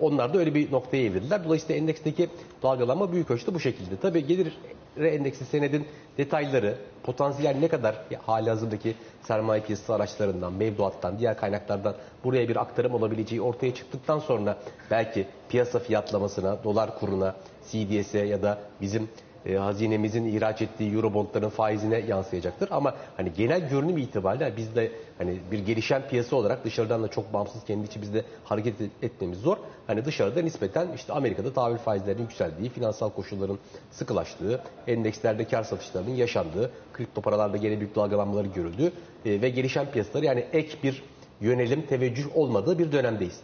onlar 0.01 0.34
da 0.34 0.38
öyle 0.38 0.56
bir 0.56 0.71
noktaya 0.71 1.04
evrildiler. 1.04 1.43
Dolayısıyla 1.45 1.75
endeksteki 1.82 2.30
dalgalanma 2.63 3.12
büyük 3.12 3.32
ölçüde 3.32 3.54
bu 3.54 3.60
şekilde. 3.60 3.97
Tabii 4.01 4.27
gelir 4.27 4.58
endeksi 4.97 5.45
senedin 5.45 5.88
detayları, 6.17 6.75
potansiyel 7.04 7.56
ne 7.56 7.67
kadar 7.67 7.95
hali 8.25 8.49
hazırdaki 8.49 8.95
sermaye 9.21 9.62
piyasası 9.62 9.93
araçlarından, 9.93 10.54
mevduattan, 10.54 11.19
diğer 11.19 11.38
kaynaklardan 11.38 11.95
buraya 12.23 12.49
bir 12.49 12.55
aktarım 12.55 12.93
olabileceği 12.93 13.41
ortaya 13.41 13.73
çıktıktan 13.73 14.19
sonra 14.19 14.57
belki 14.91 15.27
piyasa 15.49 15.79
fiyatlamasına, 15.79 16.63
dolar 16.63 16.99
kuruna, 16.99 17.36
CDS'e 17.71 18.19
ya 18.19 18.41
da 18.41 18.60
bizim 18.81 19.10
e, 19.45 19.55
hazinemizin 19.55 20.25
ihraç 20.25 20.62
ettiği 20.62 20.93
eurobondların 20.95 21.49
faizine 21.49 21.97
yansıyacaktır. 21.99 22.69
Ama 22.71 22.95
hani 23.17 23.34
genel 23.34 23.69
görünüm 23.69 23.97
itibariyle 23.97 24.53
biz 24.57 24.75
de 24.75 24.91
hani 25.17 25.39
bir 25.51 25.60
gelişen 25.60 26.07
piyasa 26.10 26.36
olarak 26.36 26.65
dışarıdan 26.65 27.03
da 27.03 27.07
çok 27.07 27.34
bağımsız 27.34 27.63
kendi 27.65 27.86
içimizde 27.86 28.25
hareket 28.43 28.81
et- 28.81 28.91
etmemiz 29.01 29.39
zor. 29.39 29.57
Hani 29.88 30.05
dışarıda 30.05 30.41
nispeten 30.41 30.88
işte 30.95 31.13
Amerika'da 31.13 31.53
tahvil 31.53 31.77
faizlerinin 31.77 32.21
yükseldiği, 32.21 32.69
finansal 32.69 33.10
koşulların 33.10 33.60
sıkılaştığı, 33.91 34.62
endekslerde 34.88 35.45
kar 35.47 35.63
satışlarının 35.63 36.15
yaşandığı, 36.15 36.71
kripto 36.93 37.21
paralarda 37.21 37.57
gene 37.57 37.79
büyük 37.79 37.95
dalgalanmaları 37.95 38.47
görüldüğü 38.47 38.91
e, 39.25 39.41
ve 39.41 39.49
gelişen 39.49 39.91
piyasaları 39.91 40.25
yani 40.25 40.45
ek 40.53 40.77
bir 40.84 41.03
yönelim, 41.41 41.82
teveccüh 41.82 42.38
olmadığı 42.38 42.80
bir 42.80 42.91
dönemdeyiz. 42.91 43.41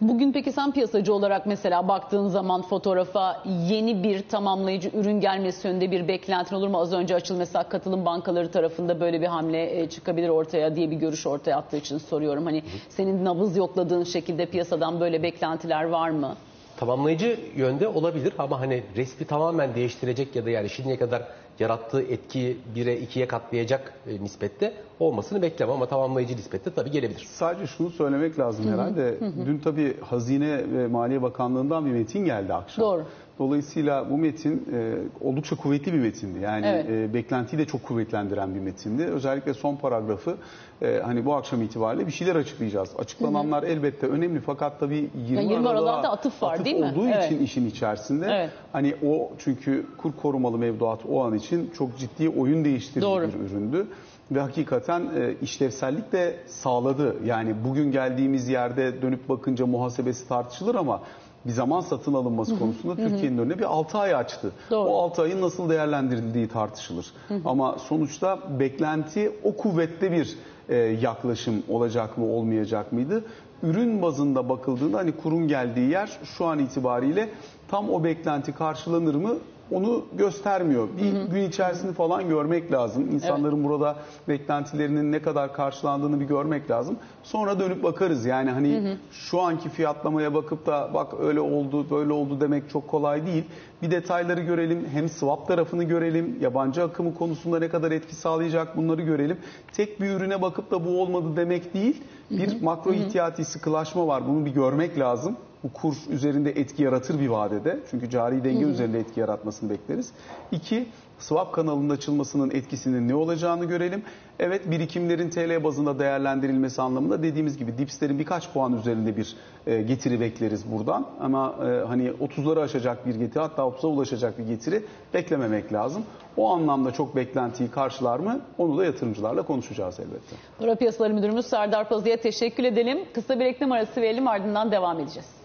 Bugün 0.00 0.32
peki 0.32 0.52
sen 0.52 0.72
piyasacı 0.72 1.14
olarak 1.14 1.46
mesela 1.46 1.88
baktığın 1.88 2.28
zaman 2.28 2.62
fotoğrafa 2.62 3.42
yeni 3.68 4.02
bir 4.02 4.22
tamamlayıcı 4.22 4.90
ürün 4.94 5.20
gelmesi 5.20 5.68
yönünde 5.68 5.90
bir 5.90 6.08
beklentin 6.08 6.56
olur 6.56 6.68
mu? 6.68 6.78
Az 6.80 6.92
önce 6.92 7.14
açıl 7.14 7.36
mesela 7.36 7.68
katılım 7.68 8.04
bankaları 8.04 8.50
tarafında 8.50 9.00
böyle 9.00 9.20
bir 9.20 9.26
hamle 9.26 9.80
e, 9.80 9.88
çıkabilir 9.88 10.28
ortaya 10.28 10.76
diye 10.76 10.90
bir 10.90 10.96
görüş 10.96 11.26
ortaya 11.26 11.56
attığı 11.56 11.76
için 11.76 11.98
soruyorum. 11.98 12.44
Hani 12.44 12.62
senin 12.88 13.24
nabız 13.24 13.56
yokladığın 13.56 14.04
şekilde 14.04 14.46
piyasadan 14.46 15.00
böyle 15.00 15.22
beklentiler 15.22 15.84
var 15.84 16.10
mı? 16.10 16.34
Tamamlayıcı 16.76 17.40
yönde 17.56 17.88
olabilir 17.88 18.32
ama 18.38 18.60
hani 18.60 18.82
resmi 18.96 19.26
tamamen 19.26 19.74
değiştirecek 19.74 20.36
ya 20.36 20.44
da 20.44 20.50
yani 20.50 20.70
şimdiye 20.70 20.98
kadar 20.98 21.22
yarattığı 21.58 22.02
etkiyi 22.02 22.56
1'e 22.76 23.04
2'ye 23.04 23.28
katlayacak 23.28 23.94
e, 24.06 24.24
nispette 24.24 24.72
olmasını 25.00 25.42
beklemem 25.42 25.74
ama 25.74 25.86
tamamlayıcı 25.86 26.36
nispette 26.36 26.70
tabii 26.74 26.90
gelebilir. 26.90 27.26
Sadece 27.30 27.66
şunu 27.66 27.90
söylemek 27.90 28.38
lazım 28.38 28.72
herhalde. 28.72 29.14
Dün 29.46 29.58
tabii 29.58 30.00
Hazine 30.00 30.72
ve 30.72 30.86
Maliye 30.86 31.22
Bakanlığı'ndan 31.22 31.86
bir 31.86 31.90
metin 31.90 32.24
geldi 32.24 32.54
akşam. 32.54 32.84
Doğru. 32.84 33.04
Dolayısıyla 33.38 34.10
bu 34.10 34.18
metin 34.18 34.68
e, 34.72 34.94
oldukça 35.20 35.56
kuvvetli 35.56 35.92
bir 35.92 35.98
metindi. 35.98 36.38
Yani 36.38 36.66
Evet. 36.66 36.86
e, 36.90 37.14
beklentiyi 37.14 37.58
de 37.58 37.64
çok 37.66 37.82
kuvvetlendiren 37.82 38.54
bir 38.54 38.60
metindi. 38.60 39.02
Özellikle 39.04 39.54
son 39.54 39.76
paragrafı 39.76 40.36
e, 40.82 41.00
hani 41.04 41.24
bu 41.24 41.34
akşam 41.34 41.62
itibariyle 41.62 42.06
bir 42.06 42.12
şeyler 42.12 42.36
açıklayacağız. 42.36 42.88
Açıklananlar 42.98 43.62
elbette 43.62 44.06
önemli 44.06 44.40
fakat 44.40 44.80
tabii 44.80 45.10
20, 45.28 45.36
Yani 45.36 45.52
20 45.52 45.68
Aralık'a 45.68 45.90
Aralık'ta 45.90 46.10
atıf 46.10 46.42
var, 46.42 46.64
değil 46.64 46.76
mi? 46.76 46.86
olduğu 46.86 47.06
Evet. 47.08 47.24
için 47.32 47.44
işin 47.44 47.66
içerisinde 47.66 48.26
Evet. 48.30 48.50
hani 48.72 48.94
o 49.06 49.30
çünkü 49.38 49.86
kur 49.98 50.12
korumalı 50.22 50.58
mevduat 50.58 51.00
o 51.10 51.24
an 51.24 51.34
için 51.34 51.70
çok 51.78 51.98
ciddi 51.98 52.28
oyun 52.28 52.64
değiştirici 52.64 53.00
Doğru. 53.06 53.28
bir 53.28 53.50
üründü. 53.50 53.86
Ve 54.30 54.40
hakikaten 54.40 55.00
e, 55.00 55.34
işlevsellik 55.42 56.12
de 56.12 56.36
sağladı. 56.46 57.16
Yani 57.24 57.54
bugün 57.68 57.92
geldiğimiz 57.92 58.48
yerde 58.48 59.02
dönüp 59.02 59.28
bakınca 59.28 59.66
muhasebesi 59.66 60.28
tartışılır 60.28 60.74
ama 60.74 61.00
bir 61.46 61.52
zaman 61.52 61.80
satın 61.80 62.14
alınması 62.14 62.58
konusunda 62.58 62.96
Türkiye'nin 62.96 63.38
önüne 63.38 63.58
bir 63.58 63.64
6 63.64 63.98
ay 63.98 64.14
açtı. 64.14 64.52
Doğru. 64.70 64.88
O 64.88 65.02
6 65.02 65.22
ayın 65.22 65.42
nasıl 65.42 65.70
değerlendirildiği 65.70 66.48
tartışılır. 66.48 67.06
Ama 67.44 67.76
sonuçta 67.78 68.38
beklenti 68.58 69.32
o 69.44 69.56
kuvvetli 69.56 70.12
bir 70.12 70.36
e, 70.68 70.76
yaklaşım 70.76 71.62
olacak 71.68 72.18
mı 72.18 72.26
olmayacak 72.26 72.92
mıydı? 72.92 73.24
Ürün 73.62 74.02
bazında 74.02 74.48
bakıldığında 74.48 74.98
hani 74.98 75.12
kurun 75.12 75.48
geldiği 75.48 75.90
yer 75.90 76.10
şu 76.24 76.46
an 76.46 76.58
itibariyle 76.58 77.28
tam 77.68 77.90
o 77.90 78.04
beklenti 78.04 78.52
karşılanır 78.52 79.14
mı 79.14 79.34
onu 79.70 80.04
göstermiyor. 80.12 80.88
Bir 80.96 81.30
gün 81.30 81.48
içerisinde 81.48 81.92
falan 81.92 82.28
görmek 82.28 82.72
lazım. 82.72 83.10
İnsanların 83.12 83.64
burada 83.64 83.96
beklentilerinin 84.28 85.12
ne 85.12 85.22
kadar 85.22 85.52
karşılandığını 85.52 86.20
bir 86.20 86.24
görmek 86.24 86.70
lazım. 86.70 86.96
Sonra 87.22 87.60
dönüp 87.60 87.82
bakarız. 87.82 88.24
Yani 88.24 88.50
hani 88.50 88.96
şu 89.10 89.40
anki 89.40 89.68
fiyatlamaya 89.68 90.34
bakıp 90.34 90.66
da 90.66 90.90
bak 90.94 91.12
öyle 91.20 91.40
oldu, 91.40 91.90
böyle 91.90 92.12
oldu 92.12 92.40
demek 92.40 92.70
çok 92.70 92.88
kolay 92.88 93.26
değil. 93.26 93.44
Bir 93.82 93.90
detayları 93.90 94.40
görelim. 94.40 94.86
Hem 94.92 95.08
swap 95.08 95.48
tarafını 95.48 95.84
görelim. 95.84 96.38
Yabancı 96.40 96.82
akımı 96.82 97.14
konusunda 97.14 97.58
ne 97.58 97.68
kadar 97.68 97.90
etki 97.90 98.14
sağlayacak 98.14 98.76
bunları 98.76 99.02
görelim. 99.02 99.38
Tek 99.72 100.00
bir 100.00 100.10
ürüne 100.10 100.42
bakıp 100.42 100.70
da 100.70 100.86
bu 100.86 101.02
olmadı 101.02 101.26
demek 101.36 101.74
değil. 101.74 102.02
Bir 102.30 102.62
makro 102.62 102.92
ihtiyati 102.92 103.44
sıkılaşma 103.44 104.06
var. 104.06 104.28
Bunu 104.28 104.46
bir 104.46 104.50
görmek 104.50 104.98
lazım 104.98 105.36
bu 105.64 105.72
kur 105.72 105.94
üzerinde 106.10 106.50
etki 106.50 106.82
yaratır 106.82 107.20
bir 107.20 107.28
vadede. 107.28 107.80
Çünkü 107.90 108.10
cari 108.10 108.44
denge 108.44 108.64
üzerinde 108.64 108.98
etki 108.98 109.20
yaratmasını 109.20 109.70
bekleriz. 109.70 110.12
İki, 110.52 110.86
swap 111.18 111.52
kanalının 111.52 111.90
açılmasının 111.90 112.50
etkisinin 112.50 113.08
ne 113.08 113.14
olacağını 113.14 113.64
görelim. 113.64 114.02
Evet 114.38 114.70
birikimlerin 114.70 115.30
TL 115.30 115.64
bazında 115.64 115.98
değerlendirilmesi 115.98 116.82
anlamında 116.82 117.22
dediğimiz 117.22 117.56
gibi 117.56 117.78
dipslerin 117.78 118.18
birkaç 118.18 118.52
puan 118.52 118.78
üzerinde 118.78 119.16
bir 119.16 119.36
e, 119.66 119.82
getiri 119.82 120.20
bekleriz 120.20 120.72
buradan. 120.72 121.06
Ama 121.20 121.54
e, 121.60 121.86
hani 121.86 122.08
30'ları 122.08 122.60
aşacak 122.60 123.06
bir 123.06 123.14
getiri 123.14 123.40
hatta 123.40 123.62
30'a 123.62 123.88
ulaşacak 123.88 124.38
bir 124.38 124.44
getiri 124.44 124.84
beklememek 125.14 125.72
lazım. 125.72 126.02
O 126.36 126.52
anlamda 126.52 126.90
çok 126.90 127.16
beklentiyi 127.16 127.70
karşılar 127.70 128.18
mı? 128.18 128.40
Onu 128.58 128.78
da 128.78 128.84
yatırımcılarla 128.84 129.42
konuşacağız 129.42 130.00
elbette. 130.00 130.36
Para 130.58 130.74
Piyasaları 130.74 131.14
Müdürümüz 131.14 131.46
Serdar 131.46 131.88
Pazı'ya 131.88 132.16
teşekkür 132.16 132.64
edelim. 132.64 132.98
Kısa 133.14 133.40
bir 133.40 133.44
reklam 133.44 133.72
arası 133.72 134.00
verelim 134.00 134.28
ardından 134.28 134.72
devam 134.72 135.00
edeceğiz. 135.00 135.43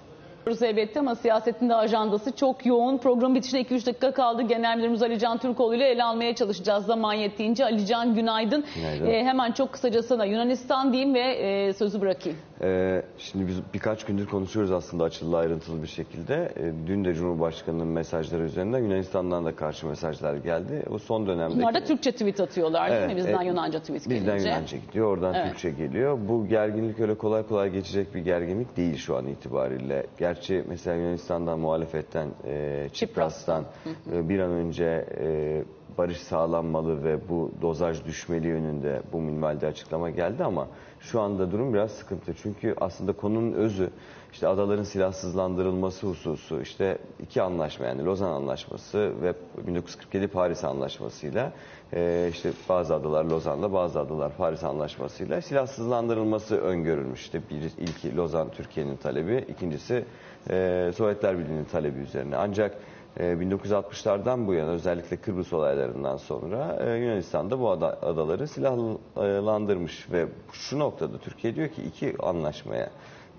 Elbette 0.50 1.00
ama 1.00 1.16
siyasetin 1.16 1.70
de 1.70 1.76
ajandası 1.76 2.36
çok 2.36 2.66
yoğun. 2.66 2.98
Program 2.98 3.36
bitişine 3.36 3.62
2-3 3.62 3.86
dakika 3.86 4.14
kaldı. 4.14 4.42
Genel 4.42 4.78
Müdürümüz 4.78 5.02
Ali 5.04 5.20
Can 5.20 5.38
Türkoğlu 5.38 5.76
ile 5.76 5.88
ele 5.90 6.04
almaya 6.04 6.36
çalışacağız 6.36 6.86
zaman 6.86 7.14
yettiğince. 7.14 7.66
Ali 7.66 7.86
Can 7.86 8.16
günaydın. 8.16 8.66
Günaydın. 8.76 9.06
Ee, 9.06 9.24
hemen 9.24 9.52
çok 9.52 9.74
kısaca 9.74 10.04
sana 10.04 10.26
Yunanistan 10.26 10.94
diyeyim 10.94 11.14
ve 11.14 11.20
e, 11.20 11.74
sözü 11.74 12.02
bırakayım. 12.02 12.38
Ee, 12.62 13.02
şimdi 13.18 13.48
biz 13.48 13.58
birkaç 13.74 14.06
gündür 14.06 14.26
konuşuyoruz 14.28 14.72
aslında 14.72 15.04
açılı 15.04 15.38
ayrıntılı 15.38 15.82
bir 15.82 15.88
şekilde. 15.88 16.54
Ee, 16.58 16.88
dün 16.88 17.06
de 17.06 17.14
Cumhurbaşkanı'nın 17.14 17.88
mesajları 17.88 18.44
üzerinden 18.44 18.80
Yunanistan'dan 18.80 19.46
da 19.46 19.56
karşı 19.56 19.88
mesajlar 19.88 20.36
geldi. 20.36 20.84
Bu 20.90 21.00
son 21.00 21.28
dönemde 21.28 21.56
Bunlar 21.56 21.74
da 21.74 21.84
Türkçe 21.84 22.12
tweet 22.12 22.40
atıyorlar 22.40 22.92
değil 22.92 23.08
mi? 23.08 23.16
Bizden 23.16 23.42
Yunanca 23.42 23.80
tweet 23.80 24.10
Bizden 24.10 24.26
gelince. 24.26 24.50
Yunanca 24.50 24.78
gidiyor, 24.78 25.08
oradan 25.08 25.34
Evet. 25.34 25.50
Türkçe 25.50 25.72
geliyor. 25.72 26.18
Bu 26.28 26.48
gerginlik 26.48 27.00
öyle 27.00 27.16
kolay 27.16 27.44
kolay 27.48 27.70
geçecek 27.72 28.16
bir 28.16 28.20
gerginlik 28.20 28.78
değil 28.78 28.98
şu 28.98 29.18
an 29.18 29.28
itibariyle. 29.28 30.06
Gerçi 30.20 30.39
mesela 30.68 30.96
Yunanistan'dan, 30.98 31.60
muhalefetten, 31.60 32.30
e, 32.46 32.88
Çipras'tan 32.94 33.66
e, 34.14 34.30
bir 34.30 34.40
an 34.40 34.52
önce 34.52 35.06
e, 35.20 35.64
barış 35.98 36.18
sağlanmalı 36.18 37.04
ve 37.04 37.30
bu 37.30 37.52
dozaj 37.62 38.06
düşmeli 38.06 38.48
yönünde 38.48 39.02
bu 39.14 39.22
minvalde 39.22 39.68
açıklama 39.68 40.10
geldi 40.10 40.44
ama 40.44 40.68
şu 41.00 41.22
anda 41.22 41.52
durum 41.52 41.74
biraz 41.74 41.92
sıkıntı. 41.92 42.34
Çünkü 42.44 42.76
aslında 42.82 43.14
konunun 43.14 43.54
özü 43.54 43.90
işte 44.34 44.48
adaların 44.48 44.84
silahsızlandırılması 44.84 46.08
hususu, 46.08 46.62
işte 46.62 46.98
iki 47.20 47.42
anlaşma 47.42 47.86
yani 47.86 48.06
Lozan 48.06 48.32
Anlaşması 48.32 49.14
ve 49.22 49.34
1947 49.68 50.28
Paris 50.28 50.64
Anlaşması'yla 50.64 51.52
e, 51.94 52.28
işte 52.32 52.52
bazı 52.70 52.96
adalar 52.96 53.26
Lozan'da 53.26 53.74
bazı 53.74 54.00
adalar 54.00 54.32
Paris 54.38 54.64
Anlaşması'yla 54.64 55.42
silahsızlandırılması 55.42 56.58
öngörülmüş. 56.58 57.22
İşte 57.22 57.42
bir 57.50 57.84
ilki 57.84 58.16
Lozan 58.18 58.50
Türkiye'nin 58.52 58.98
talebi, 58.98 59.46
ikincisi 59.50 60.06
e, 60.50 60.92
Sovyetler 60.96 61.40
Birliği'nin 61.40 61.66
talebi 61.66 62.00
üzerine. 62.00 62.38
Ancak 62.38 62.78
1960'lardan 63.18 64.48
bu 64.48 64.54
yana 64.54 64.70
özellikle 64.70 65.18
Kıbrıs 65.18 65.54
olaylarından 65.54 66.18
sonra 66.18 66.78
e, 66.80 66.96
Yunanistan'da 66.98 67.60
bu 67.60 67.70
ada- 67.72 68.02
adaları 68.02 68.48
silahlandırmış 68.48 70.12
ve 70.12 70.26
şu 70.52 70.80
noktada 70.80 71.18
Türkiye 71.18 71.56
diyor 71.56 71.68
ki 71.68 71.82
iki 71.84 72.16
anlaşmaya 72.20 72.90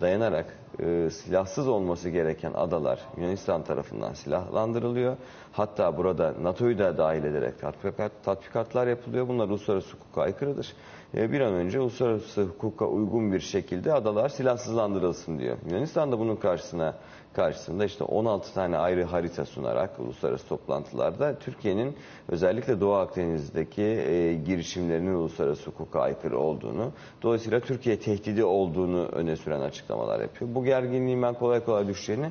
dayanarak 0.00 0.58
e, 0.80 1.10
silahsız 1.10 1.68
olması 1.68 2.08
gereken 2.10 2.52
adalar 2.52 3.00
Yunanistan 3.16 3.62
tarafından 3.64 4.12
silahlandırılıyor. 4.12 5.16
Hatta 5.52 5.96
burada 5.96 6.34
NATO'yu 6.42 6.78
da 6.78 6.98
dahil 6.98 7.24
ederek 7.24 7.60
tatbikat, 7.60 8.12
tatbikatlar 8.24 8.86
yapılıyor. 8.86 9.28
Bunlar 9.28 9.48
uluslararası 9.48 9.96
hukuka 9.96 10.22
aykırıdır. 10.22 10.72
E, 11.16 11.32
bir 11.32 11.40
an 11.40 11.52
önce 11.52 11.80
uluslararası 11.80 12.42
hukuka 12.42 12.86
uygun 12.86 13.32
bir 13.32 13.40
şekilde 13.40 13.92
adalar 13.92 14.28
silahsızlandırılsın 14.28 15.38
diyor. 15.38 15.56
Yunanistan 15.70 16.12
da 16.12 16.18
bunun 16.18 16.36
karşısına 16.36 16.94
karşısında 17.32 17.84
işte 17.84 18.04
16 18.04 18.54
tane 18.54 18.76
ayrı 18.76 19.04
harita 19.04 19.44
sunarak 19.44 20.00
uluslararası 20.00 20.48
toplantılarda 20.48 21.38
Türkiye'nin 21.38 21.96
özellikle 22.28 22.80
Doğu 22.80 22.94
Akdeniz'deki 22.94 23.82
e, 23.82 24.34
girişimlerinin 24.34 25.14
uluslararası 25.14 25.70
hukuka 25.70 26.00
aykırı 26.00 26.38
olduğunu, 26.38 26.92
dolayısıyla 27.22 27.60
Türkiye 27.60 27.98
tehdidi 27.98 28.44
olduğunu 28.44 29.06
öne 29.06 29.36
süren 29.36 29.60
açıklamalar 29.60 30.20
yapıyor. 30.20 30.54
Bu 30.54 30.64
gerginliğin 30.64 31.22
ben 31.22 31.34
kolay 31.34 31.64
kolay 31.64 31.88
düşeceğini 31.88 32.30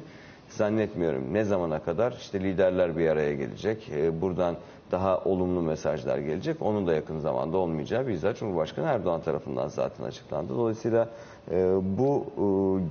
zannetmiyorum. 0.49 1.33
Ne 1.33 1.43
zamana 1.43 1.83
kadar? 1.83 2.11
İşte 2.11 2.39
liderler 2.39 2.97
bir 2.97 3.09
araya 3.09 3.33
gelecek. 3.33 3.89
E, 3.89 4.21
buradan 4.21 4.55
daha 4.91 5.17
olumlu 5.17 5.61
mesajlar 5.61 6.17
gelecek. 6.17 6.61
Onun 6.61 6.87
da 6.87 6.93
yakın 6.93 7.19
zamanda 7.19 7.57
olmayacağı 7.57 8.07
bizzat 8.07 8.39
Cumhurbaşkanı 8.39 8.85
Erdoğan 8.85 9.21
tarafından 9.21 9.67
zaten 9.67 10.03
açıklandı. 10.03 10.55
Dolayısıyla 10.55 11.09
e, 11.51 11.73
bu 11.97 12.25
e, 12.37 12.43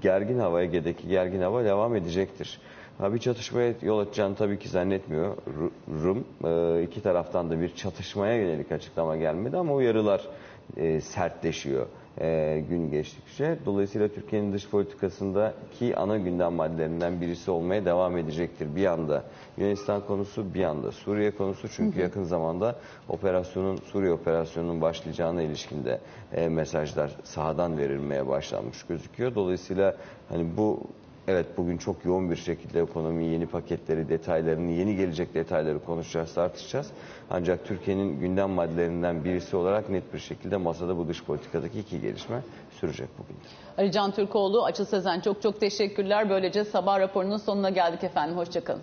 gergin 0.03 0.39
hava, 0.39 0.63
Ege'deki 0.63 1.09
gergin 1.09 1.41
hava 1.43 1.65
devam 1.65 1.97
edecektir. 1.97 2.61
Ha, 2.99 3.15
bir 3.15 3.19
çatışmaya 3.19 3.75
yol 3.83 3.99
açacağını 3.99 4.35
tabii 4.35 4.59
ki 4.59 4.69
zannetmiyorum. 4.69 6.25
E, 6.45 6.83
iki 6.83 7.03
taraftan 7.03 7.51
da 7.51 7.61
bir 7.61 7.75
çatışmaya 7.75 8.37
yönelik 8.37 8.73
açıklama 8.73 9.17
gelmedi 9.17 9.57
ama 9.57 9.75
uyarılar 9.75 10.21
e, 10.77 11.01
sertleşiyor 11.01 11.87
e, 12.21 12.65
gün 12.69 12.91
geçtikçe. 12.91 13.59
Dolayısıyla 13.67 14.09
Türkiye'nin 14.09 14.53
dış 14.53 14.71
politikasındaki 14.71 15.97
ana 15.97 16.17
gündem 16.17 16.53
maddelerinden 16.53 17.21
birisi 17.21 17.51
olmaya 17.51 17.85
devam 17.85 18.17
edecektir. 18.17 18.77
Bir 18.77 18.81
yanda 18.81 19.25
Yunanistan 19.57 20.07
konusu, 20.07 20.55
bir 20.55 20.61
yanda 20.61 20.93
Suriye 20.93 21.31
konusu. 21.31 21.69
Çünkü 21.69 22.01
yakın 22.01 22.23
zamanda 22.23 22.77
operasyonun 23.09 23.77
Suriye 23.77 24.13
operasyonunun 24.13 24.81
başlayacağına 24.81 25.43
ilişkinde 25.43 26.01
e, 26.33 26.49
mesajlar 26.49 27.17
sahadan 27.25 27.79
verilmeye 27.79 28.27
başlanmış 28.29 28.83
gözüküyor. 28.83 29.35
Dolayısıyla 29.35 29.97
hani 30.29 30.57
bu 30.57 30.81
Evet 31.31 31.47
bugün 31.57 31.79
çok 31.79 32.05
yoğun 32.05 32.31
bir 32.31 32.37
şekilde 32.37 32.81
ekonomi 32.81 33.27
yeni 33.27 33.47
paketleri, 33.47 34.09
detaylarını, 34.09 34.71
yeni 34.71 34.97
gelecek 34.97 35.35
detayları 35.35 35.85
konuşacağız, 35.85 36.35
tartışacağız. 36.35 36.91
Ancak 37.31 37.65
Türkiye'nin 37.67 38.21
gündem 38.21 38.51
maddelerinden 38.51 39.25
birisi 39.25 39.57
olarak 39.57 39.91
net 39.91 40.15
bir 40.15 40.19
şekilde 40.19 40.57
masada 40.57 40.99
bu 40.99 41.09
dış 41.09 41.25
politikadaki 41.25 41.81
iki 41.81 42.01
gelişme 42.01 42.43
sürecek 42.81 43.09
bugün. 43.19 43.37
Ali 43.79 43.93
Can 43.93 44.11
Türkoğlu, 44.11 44.65
Açıl 44.65 44.85
Sezen 44.85 45.21
çok 45.21 45.43
çok 45.43 45.61
teşekkürler. 45.61 46.31
Böylece 46.31 46.65
sabah 46.65 46.99
raporunun 46.99 47.37
sonuna 47.37 47.71
geldik 47.71 48.05
efendim. 48.05 48.37
Hoşçakalın. 48.37 48.83